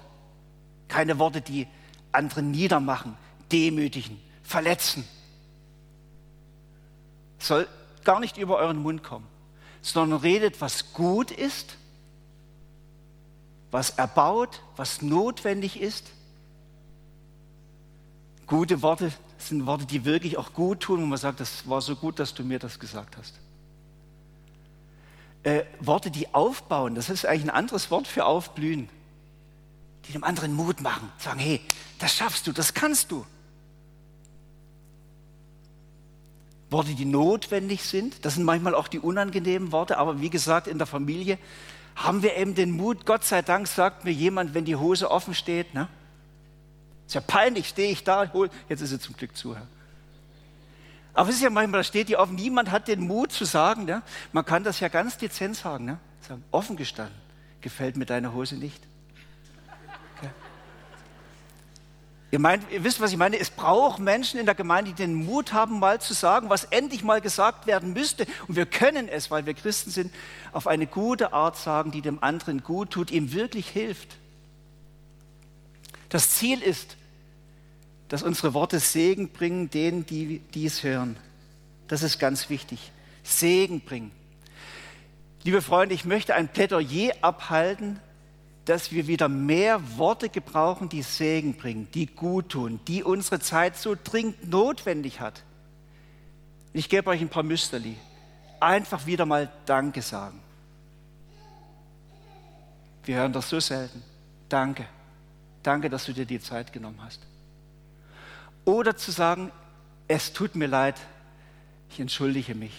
Keine 0.88 1.18
Worte, 1.18 1.42
die 1.42 1.66
andere 2.10 2.42
niedermachen, 2.42 3.18
demütigen, 3.52 4.18
verletzen. 4.42 5.04
Soll 7.38 7.68
gar 8.02 8.18
nicht 8.18 8.38
über 8.38 8.56
euren 8.56 8.78
Mund 8.78 9.02
kommen, 9.02 9.26
sondern 9.82 10.20
redet, 10.20 10.60
was 10.60 10.92
gut 10.92 11.30
ist, 11.30 11.76
was 13.70 13.90
erbaut, 13.90 14.62
was 14.76 15.02
notwendig 15.02 15.80
ist. 15.80 16.10
Gute 18.46 18.82
Worte 18.82 19.12
sind 19.38 19.66
Worte, 19.66 19.86
die 19.86 20.04
wirklich 20.04 20.36
auch 20.36 20.52
gut 20.52 20.80
tun, 20.80 21.00
wo 21.02 21.06
man 21.06 21.18
sagt, 21.18 21.40
das 21.40 21.68
war 21.68 21.80
so 21.80 21.96
gut, 21.96 22.18
dass 22.18 22.34
du 22.34 22.42
mir 22.42 22.58
das 22.58 22.78
gesagt 22.78 23.16
hast. 23.16 23.38
Äh, 25.42 25.64
Worte, 25.78 26.10
die 26.10 26.34
aufbauen, 26.34 26.94
das 26.94 27.08
ist 27.08 27.24
eigentlich 27.24 27.44
ein 27.44 27.50
anderes 27.50 27.90
Wort 27.90 28.06
für 28.06 28.26
aufblühen, 28.26 28.88
die 30.06 30.12
dem 30.12 30.24
anderen 30.24 30.52
Mut 30.52 30.80
machen, 30.82 31.10
sagen, 31.18 31.38
hey, 31.38 31.60
das 31.98 32.14
schaffst 32.14 32.46
du, 32.46 32.52
das 32.52 32.74
kannst 32.74 33.10
du. 33.10 33.24
Worte, 36.70 36.94
die 36.94 37.04
notwendig 37.04 37.82
sind, 37.82 38.24
das 38.24 38.36
sind 38.36 38.44
manchmal 38.44 38.74
auch 38.74 38.88
die 38.88 39.00
unangenehmen 39.00 39.72
Worte, 39.72 39.98
aber 39.98 40.20
wie 40.20 40.30
gesagt, 40.30 40.68
in 40.68 40.78
der 40.78 40.86
Familie 40.86 41.38
haben 41.96 42.22
wir 42.22 42.36
eben 42.36 42.54
den 42.54 42.70
Mut, 42.70 43.04
Gott 43.04 43.24
sei 43.24 43.42
Dank 43.42 43.66
sagt 43.66 44.04
mir 44.04 44.12
jemand, 44.12 44.54
wenn 44.54 44.64
die 44.64 44.76
Hose 44.76 45.10
offen 45.10 45.34
steht, 45.34 45.74
ne? 45.74 45.88
Ist 47.06 47.14
ja 47.14 47.20
peinlich, 47.20 47.68
stehe 47.68 47.90
ich 47.90 48.04
da, 48.04 48.32
hol, 48.32 48.50
jetzt 48.68 48.82
ist 48.82 48.90
sie 48.90 49.00
zum 49.00 49.16
Glück 49.16 49.36
zu. 49.36 49.56
Aber 51.12 51.28
es 51.28 51.34
ist 51.34 51.42
ja 51.42 51.50
manchmal, 51.50 51.80
da 51.80 51.84
steht 51.84 52.08
die 52.08 52.16
offen, 52.16 52.36
niemand 52.36 52.70
hat 52.70 52.86
den 52.86 53.00
Mut 53.00 53.32
zu 53.32 53.44
sagen, 53.44 53.84
ne? 53.84 54.02
man 54.32 54.44
kann 54.44 54.62
das 54.62 54.78
ja 54.78 54.86
ganz 54.86 55.18
dezent 55.18 55.56
sagen, 55.56 55.86
ne? 55.86 55.98
sagen, 56.20 56.44
offen 56.52 56.76
gestanden, 56.76 57.20
gefällt 57.60 57.96
mir 57.96 58.06
deine 58.06 58.32
Hose 58.32 58.54
nicht. 58.54 58.80
Ihr, 62.32 62.38
meint, 62.38 62.64
ihr 62.70 62.84
wisst, 62.84 63.00
was 63.00 63.10
ich 63.10 63.16
meine, 63.16 63.38
es 63.38 63.50
braucht 63.50 63.98
Menschen 63.98 64.38
in 64.38 64.46
der 64.46 64.54
Gemeinde, 64.54 64.92
die 64.92 65.02
den 65.02 65.14
Mut 65.14 65.52
haben, 65.52 65.80
mal 65.80 66.00
zu 66.00 66.14
sagen, 66.14 66.48
was 66.48 66.64
endlich 66.64 67.02
mal 67.02 67.20
gesagt 67.20 67.66
werden 67.66 67.92
müsste. 67.92 68.24
Und 68.46 68.54
wir 68.54 68.66
können 68.66 69.08
es, 69.08 69.32
weil 69.32 69.46
wir 69.46 69.54
Christen 69.54 69.90
sind, 69.90 70.14
auf 70.52 70.68
eine 70.68 70.86
gute 70.86 71.32
Art 71.32 71.56
sagen, 71.56 71.90
die 71.90 72.02
dem 72.02 72.22
anderen 72.22 72.62
gut 72.62 72.90
tut, 72.90 73.10
ihm 73.10 73.32
wirklich 73.32 73.68
hilft. 73.68 74.16
Das 76.08 76.30
Ziel 76.30 76.62
ist, 76.62 76.96
dass 78.08 78.22
unsere 78.22 78.54
Worte 78.54 78.78
Segen 78.78 79.30
bringen 79.30 79.70
denen, 79.70 80.06
die 80.06 80.40
dies 80.54 80.84
hören. 80.84 81.16
Das 81.88 82.02
ist 82.02 82.20
ganz 82.20 82.48
wichtig. 82.48 82.92
Segen 83.24 83.80
bringen. 83.80 84.12
Liebe 85.42 85.62
Freunde, 85.62 85.94
ich 85.94 86.04
möchte 86.04 86.34
ein 86.34 86.48
Plädoyer 86.48 87.12
abhalten, 87.22 87.98
dass 88.64 88.92
wir 88.92 89.06
wieder 89.06 89.28
mehr 89.28 89.80
Worte 89.98 90.28
gebrauchen, 90.28 90.88
die 90.88 91.02
Segen 91.02 91.54
bringen, 91.54 91.88
die 91.92 92.06
gut 92.06 92.50
tun, 92.50 92.80
die 92.86 93.02
unsere 93.02 93.40
Zeit 93.40 93.76
so 93.76 93.96
dringend 94.02 94.48
notwendig 94.48 95.20
hat. 95.20 95.42
Ich 96.72 96.88
gebe 96.88 97.10
euch 97.10 97.20
ein 97.20 97.28
paar 97.28 97.42
Müsterli. 97.42 97.96
Einfach 98.60 99.06
wieder 99.06 99.26
mal 99.26 99.50
Danke 99.66 100.02
sagen. 100.02 100.40
Wir 103.04 103.16
hören 103.16 103.32
das 103.32 103.48
so 103.48 103.58
selten. 103.58 104.02
Danke. 104.48 104.86
Danke, 105.62 105.90
dass 105.90 106.04
du 106.04 106.12
dir 106.12 106.26
die 106.26 106.40
Zeit 106.40 106.72
genommen 106.72 107.00
hast. 107.02 107.20
Oder 108.64 108.96
zu 108.96 109.10
sagen, 109.10 109.50
es 110.06 110.32
tut 110.32 110.54
mir 110.54 110.66
leid, 110.66 111.00
ich 111.88 111.98
entschuldige 111.98 112.54
mich. 112.54 112.72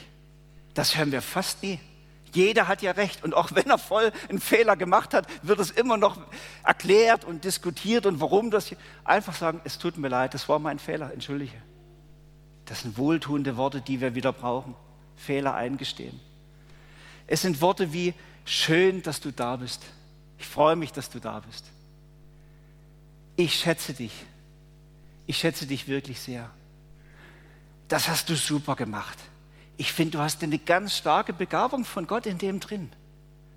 Das 0.73 0.95
hören 0.95 1.11
wir 1.11 1.21
fast 1.21 1.63
nie. 1.63 1.79
Jeder 2.33 2.67
hat 2.67 2.81
ja 2.81 2.91
recht. 2.91 3.23
Und 3.23 3.33
auch 3.33 3.51
wenn 3.53 3.69
er 3.69 3.77
voll 3.77 4.11
einen 4.29 4.39
Fehler 4.39 4.75
gemacht 4.75 5.13
hat, 5.13 5.27
wird 5.41 5.59
es 5.59 5.71
immer 5.71 5.97
noch 5.97 6.17
erklärt 6.63 7.25
und 7.25 7.43
diskutiert 7.43 8.05
und 8.05 8.19
warum 8.19 8.51
das. 8.51 8.75
Einfach 9.03 9.35
sagen, 9.35 9.61
es 9.63 9.77
tut 9.77 9.97
mir 9.97 10.07
leid, 10.07 10.33
das 10.33 10.47
war 10.49 10.59
mein 10.59 10.79
Fehler, 10.79 11.11
entschuldige. 11.13 11.61
Das 12.65 12.81
sind 12.81 12.97
wohltuende 12.97 13.57
Worte, 13.57 13.81
die 13.81 13.99
wir 14.01 14.15
wieder 14.15 14.33
brauchen. 14.33 14.75
Fehler 15.15 15.55
eingestehen. 15.55 16.19
Es 17.27 17.41
sind 17.41 17.61
Worte 17.61 17.93
wie, 17.93 18.13
schön, 18.45 19.03
dass 19.03 19.19
du 19.19 19.31
da 19.31 19.55
bist. 19.55 19.83
Ich 20.37 20.47
freue 20.47 20.75
mich, 20.75 20.91
dass 20.91 21.09
du 21.09 21.19
da 21.19 21.39
bist. 21.39 21.65
Ich 23.35 23.53
schätze 23.55 23.93
dich 23.93 24.13
ich 25.31 25.37
schätze 25.37 25.65
dich 25.65 25.87
wirklich 25.87 26.19
sehr. 26.19 26.49
Das 27.87 28.09
hast 28.09 28.29
du 28.29 28.35
super 28.35 28.75
gemacht. 28.75 29.17
Ich 29.81 29.93
finde, 29.93 30.11
du 30.11 30.19
hast 30.19 30.43
eine 30.43 30.59
ganz 30.59 30.95
starke 30.95 31.33
Begabung 31.33 31.85
von 31.85 32.05
Gott 32.05 32.27
in 32.27 32.37
dem 32.37 32.59
drin. 32.59 32.91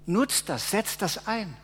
Nutzt 0.07 0.49
das, 0.49 0.71
setzt 0.71 1.03
das 1.03 1.27
ein. 1.27 1.55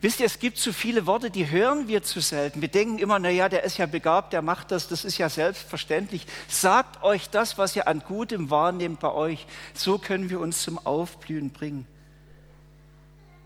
Wisst 0.00 0.20
ihr, 0.20 0.24
es 0.24 0.38
gibt 0.38 0.56
zu 0.56 0.72
viele 0.72 1.04
Worte, 1.04 1.30
die 1.30 1.50
hören 1.50 1.88
wir 1.88 2.02
zu 2.02 2.20
selten. 2.20 2.62
Wir 2.62 2.68
denken 2.68 2.98
immer, 2.98 3.18
naja, 3.18 3.50
der 3.50 3.64
ist 3.64 3.76
ja 3.76 3.84
begabt, 3.84 4.32
der 4.32 4.40
macht 4.40 4.70
das, 4.70 4.88
das 4.88 5.04
ist 5.04 5.18
ja 5.18 5.28
selbstverständlich. 5.28 6.26
Sagt 6.48 7.02
euch 7.02 7.28
das, 7.28 7.58
was 7.58 7.76
ihr 7.76 7.86
an 7.86 8.00
Gutem 8.00 8.48
wahrnehmt 8.48 9.00
bei 9.00 9.12
euch. 9.12 9.46
So 9.74 9.98
können 9.98 10.30
wir 10.30 10.40
uns 10.40 10.62
zum 10.62 10.78
Aufblühen 10.78 11.50
bringen. 11.50 11.86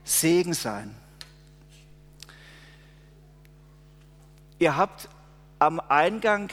Segen 0.04 0.54
sein. 0.54 0.94
Ihr 4.60 4.76
habt 4.76 5.08
am 5.58 5.80
Eingang 5.80 6.50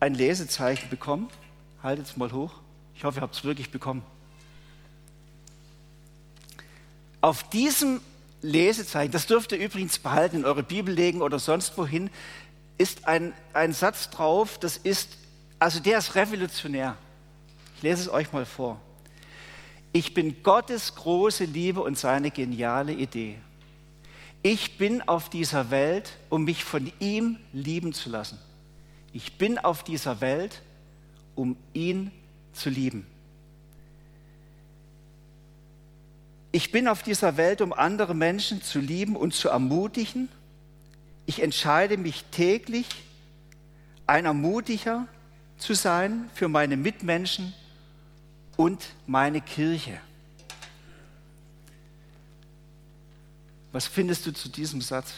ein 0.00 0.14
Lesezeichen 0.14 0.88
bekommen. 0.90 1.28
Haltet 1.82 2.06
es 2.06 2.16
mal 2.16 2.32
hoch. 2.32 2.52
Ich 2.94 3.04
hoffe, 3.04 3.18
ihr 3.18 3.22
habt 3.22 3.34
es 3.34 3.44
wirklich 3.44 3.70
bekommen. 3.70 4.02
Auf 7.20 7.48
diesem 7.50 8.00
Lesezeichen, 8.42 9.12
das 9.12 9.26
dürft 9.26 9.52
ihr 9.52 9.58
übrigens 9.58 9.98
behalten, 9.98 10.36
in 10.36 10.44
eure 10.44 10.62
Bibel 10.62 10.94
legen 10.94 11.22
oder 11.22 11.38
sonst 11.38 11.76
wohin, 11.76 12.10
ist 12.78 13.06
ein, 13.06 13.32
ein 13.52 13.72
Satz 13.72 14.10
drauf, 14.10 14.58
das 14.58 14.76
ist, 14.76 15.16
also 15.58 15.80
der 15.80 15.98
ist 15.98 16.14
revolutionär. 16.14 16.96
Ich 17.76 17.82
lese 17.82 18.02
es 18.02 18.08
euch 18.08 18.32
mal 18.32 18.44
vor. 18.44 18.80
Ich 19.92 20.14
bin 20.14 20.42
Gottes 20.42 20.94
große 20.94 21.44
Liebe 21.44 21.80
und 21.80 21.98
seine 21.98 22.30
geniale 22.30 22.92
Idee. 22.92 23.38
Ich 24.42 24.78
bin 24.78 25.02
auf 25.02 25.30
dieser 25.30 25.70
Welt, 25.70 26.12
um 26.28 26.44
mich 26.44 26.64
von 26.64 26.92
ihm 27.00 27.38
lieben 27.52 27.92
zu 27.92 28.10
lassen. 28.10 28.38
Ich 29.16 29.38
bin 29.38 29.56
auf 29.56 29.82
dieser 29.82 30.20
Welt, 30.20 30.60
um 31.36 31.56
ihn 31.72 32.10
zu 32.52 32.68
lieben. 32.68 33.06
Ich 36.52 36.70
bin 36.70 36.86
auf 36.86 37.02
dieser 37.02 37.38
Welt, 37.38 37.62
um 37.62 37.72
andere 37.72 38.14
Menschen 38.14 38.60
zu 38.60 38.78
lieben 38.78 39.16
und 39.16 39.32
zu 39.32 39.48
ermutigen. 39.48 40.28
Ich 41.24 41.40
entscheide 41.40 41.96
mich 41.96 42.24
täglich, 42.24 42.86
ein 44.06 44.26
Ermutiger 44.26 45.08
zu 45.56 45.72
sein 45.72 46.28
für 46.34 46.48
meine 46.48 46.76
Mitmenschen 46.76 47.54
und 48.58 48.92
meine 49.06 49.40
Kirche. 49.40 49.98
Was 53.72 53.86
findest 53.86 54.26
du 54.26 54.32
zu 54.34 54.50
diesem 54.50 54.82
Satz? 54.82 55.14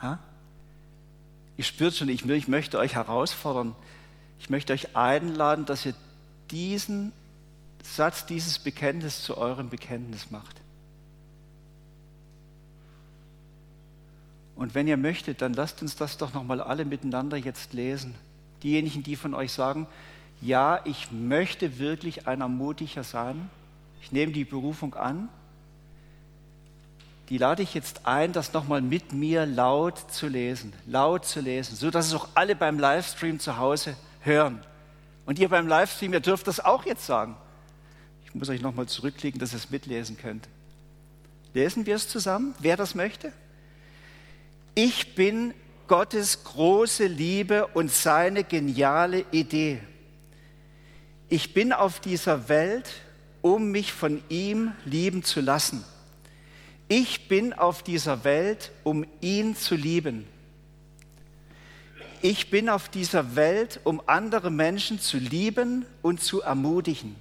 Ha? 0.00 0.18
Ihr 1.60 1.64
spürt 1.64 1.94
schon, 1.94 2.08
ich, 2.08 2.24
ich 2.24 2.48
möchte 2.48 2.78
euch 2.78 2.94
herausfordern, 2.94 3.76
Ich 4.38 4.48
möchte 4.48 4.72
euch 4.72 4.96
einladen, 4.96 5.66
dass 5.66 5.84
ihr 5.84 5.92
diesen 6.50 7.12
Satz, 7.82 8.24
dieses 8.24 8.58
Bekenntnis 8.58 9.22
zu 9.22 9.36
eurem 9.36 9.68
Bekenntnis 9.68 10.30
macht. 10.30 10.56
Und 14.56 14.74
wenn 14.74 14.88
ihr 14.88 14.96
möchtet, 14.96 15.42
dann 15.42 15.52
lasst 15.52 15.82
uns 15.82 15.96
das 15.96 16.16
doch 16.16 16.32
nochmal 16.32 16.62
alle 16.62 16.86
miteinander 16.86 17.36
jetzt 17.36 17.74
lesen. 17.74 18.14
Diejenigen, 18.62 19.02
die 19.02 19.16
von 19.16 19.34
euch 19.34 19.52
sagen, 19.52 19.86
ja, 20.40 20.80
ich 20.86 21.12
möchte 21.12 21.78
wirklich 21.78 22.26
ein 22.26 22.40
Ermutiger 22.40 23.04
sein, 23.04 23.50
ich 24.00 24.12
nehme 24.12 24.32
die 24.32 24.46
Berufung 24.46 24.94
an, 24.94 25.28
die 27.30 27.38
lade 27.38 27.62
ich 27.62 27.74
jetzt 27.74 28.06
ein, 28.06 28.32
das 28.32 28.52
nochmal 28.52 28.82
mit 28.82 29.12
mir 29.12 29.46
laut 29.46 30.12
zu 30.12 30.26
lesen, 30.26 30.72
laut 30.86 31.24
zu 31.24 31.40
lesen, 31.40 31.76
so 31.76 31.90
dass 31.90 32.08
es 32.08 32.14
auch 32.14 32.28
alle 32.34 32.56
beim 32.56 32.78
Livestream 32.78 33.38
zu 33.38 33.56
Hause 33.56 33.96
hören. 34.20 34.64
Und 35.26 35.38
ihr 35.38 35.48
beim 35.48 35.68
Livestream, 35.68 36.12
ihr 36.12 36.20
dürft 36.20 36.48
das 36.48 36.58
auch 36.58 36.84
jetzt 36.84 37.06
sagen. 37.06 37.36
Ich 38.24 38.34
muss 38.34 38.48
euch 38.48 38.60
nochmal 38.60 38.86
zurückklicken, 38.86 39.38
dass 39.38 39.52
ihr 39.52 39.58
es 39.58 39.70
mitlesen 39.70 40.18
könnt. 40.18 40.48
Lesen 41.54 41.86
wir 41.86 41.94
es 41.94 42.08
zusammen, 42.08 42.54
wer 42.58 42.76
das 42.76 42.96
möchte? 42.96 43.32
Ich 44.74 45.14
bin 45.14 45.54
Gottes 45.86 46.42
große 46.42 47.06
Liebe 47.06 47.68
und 47.68 47.92
seine 47.92 48.42
geniale 48.42 49.24
Idee. 49.30 49.80
Ich 51.28 51.54
bin 51.54 51.72
auf 51.72 52.00
dieser 52.00 52.48
Welt, 52.48 52.90
um 53.40 53.70
mich 53.70 53.92
von 53.92 54.20
ihm 54.28 54.72
lieben 54.84 55.22
zu 55.22 55.40
lassen. 55.40 55.84
Ich 56.92 57.28
bin 57.28 57.52
auf 57.52 57.84
dieser 57.84 58.24
Welt, 58.24 58.72
um 58.82 59.06
ihn 59.20 59.54
zu 59.54 59.76
lieben. 59.76 60.26
Ich 62.20 62.50
bin 62.50 62.68
auf 62.68 62.88
dieser 62.88 63.36
Welt, 63.36 63.78
um 63.84 64.02
andere 64.06 64.50
Menschen 64.50 64.98
zu 64.98 65.16
lieben 65.16 65.86
und 66.02 66.20
zu 66.20 66.40
ermutigen. 66.40 67.14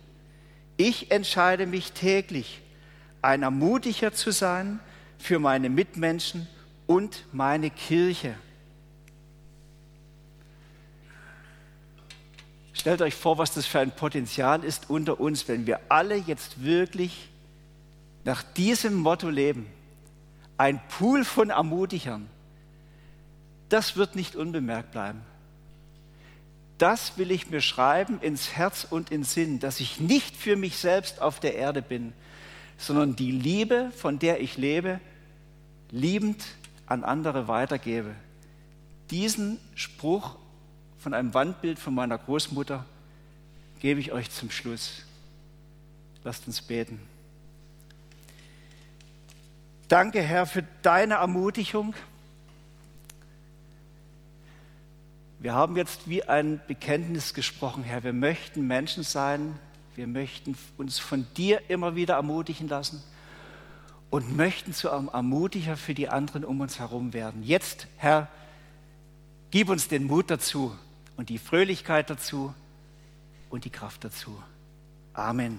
Ich 0.75 1.11
entscheide 1.11 1.67
mich 1.67 1.91
täglich, 1.91 2.61
ein 3.21 3.43
Ermutiger 3.43 4.11
zu 4.11 4.31
sein 4.31 4.79
für 5.19 5.37
meine 5.37 5.69
Mitmenschen 5.69 6.47
und 6.87 7.25
meine 7.31 7.69
Kirche. 7.69 8.33
Stellt 12.73 13.03
euch 13.03 13.13
vor, 13.13 13.37
was 13.37 13.53
das 13.53 13.67
für 13.67 13.81
ein 13.81 13.91
Potenzial 13.91 14.63
ist 14.63 14.89
unter 14.89 15.19
uns, 15.19 15.47
wenn 15.47 15.67
wir 15.67 15.79
alle 15.89 16.15
jetzt 16.15 16.63
wirklich 16.63 17.29
nach 18.29 18.43
diesem 18.43 18.93
Motto 18.93 19.27
leben, 19.27 19.65
ein 20.55 20.79
Pool 20.89 21.25
von 21.25 21.49
Ermutigern, 21.49 22.29
das 23.69 23.95
wird 23.95 24.15
nicht 24.15 24.35
unbemerkt 24.35 24.91
bleiben. 24.91 25.21
Das 26.77 27.17
will 27.17 27.31
ich 27.31 27.49
mir 27.49 27.59
schreiben 27.59 28.21
ins 28.21 28.51
Herz 28.51 28.85
und 28.87 29.09
ins 29.09 29.33
Sinn, 29.33 29.59
dass 29.59 29.79
ich 29.79 29.99
nicht 29.99 30.37
für 30.37 30.57
mich 30.57 30.77
selbst 30.77 31.23
auf 31.23 31.39
der 31.39 31.55
Erde 31.55 31.81
bin, 31.81 32.13
sondern 32.77 33.15
die 33.15 33.31
Liebe, 33.31 33.91
von 33.97 34.19
der 34.19 34.41
ich 34.41 34.57
lebe, 34.57 34.99
liebend 35.89 36.45
an 36.85 37.03
andere 37.03 37.47
weitergebe. 37.47 38.13
Diesen 39.09 39.59
Spruch 39.73 40.35
von 40.99 41.15
einem 41.15 41.33
Wandbild 41.33 41.79
von 41.79 41.95
meiner 41.95 42.19
Großmutter 42.19 42.85
gebe 43.79 43.99
ich 43.99 44.11
euch 44.11 44.29
zum 44.29 44.51
Schluss. 44.51 45.01
Lasst 46.23 46.45
uns 46.45 46.61
beten. 46.61 47.08
Danke, 49.89 50.21
Herr, 50.21 50.45
für 50.45 50.63
deine 50.83 51.15
Ermutigung. 51.15 51.95
Wir 55.39 55.55
haben 55.55 55.75
jetzt 55.77 56.07
wie 56.07 56.23
ein 56.23 56.61
Bekenntnis 56.67 57.33
gesprochen, 57.33 57.83
Herr. 57.83 58.03
Wir 58.03 58.13
möchten 58.13 58.67
Menschen 58.67 59.01
sein. 59.01 59.57
Wir 59.95 60.05
möchten 60.05 60.55
uns 60.77 60.99
von 60.99 61.25
dir 61.35 61.71
immer 61.71 61.95
wieder 61.95 62.13
ermutigen 62.13 62.67
lassen 62.67 63.01
und 64.11 64.37
möchten 64.37 64.73
zu 64.73 64.91
einem 64.91 65.07
Ermutiger 65.07 65.75
für 65.75 65.95
die 65.95 66.07
anderen 66.07 66.45
um 66.45 66.61
uns 66.61 66.77
herum 66.77 67.13
werden. 67.13 67.41
Jetzt, 67.41 67.87
Herr, 67.97 68.27
gib 69.49 69.69
uns 69.69 69.87
den 69.87 70.03
Mut 70.03 70.29
dazu 70.29 70.77
und 71.17 71.29
die 71.29 71.39
Fröhlichkeit 71.39 72.11
dazu 72.11 72.53
und 73.49 73.65
die 73.65 73.71
Kraft 73.71 74.03
dazu. 74.03 74.37
Amen. 75.13 75.57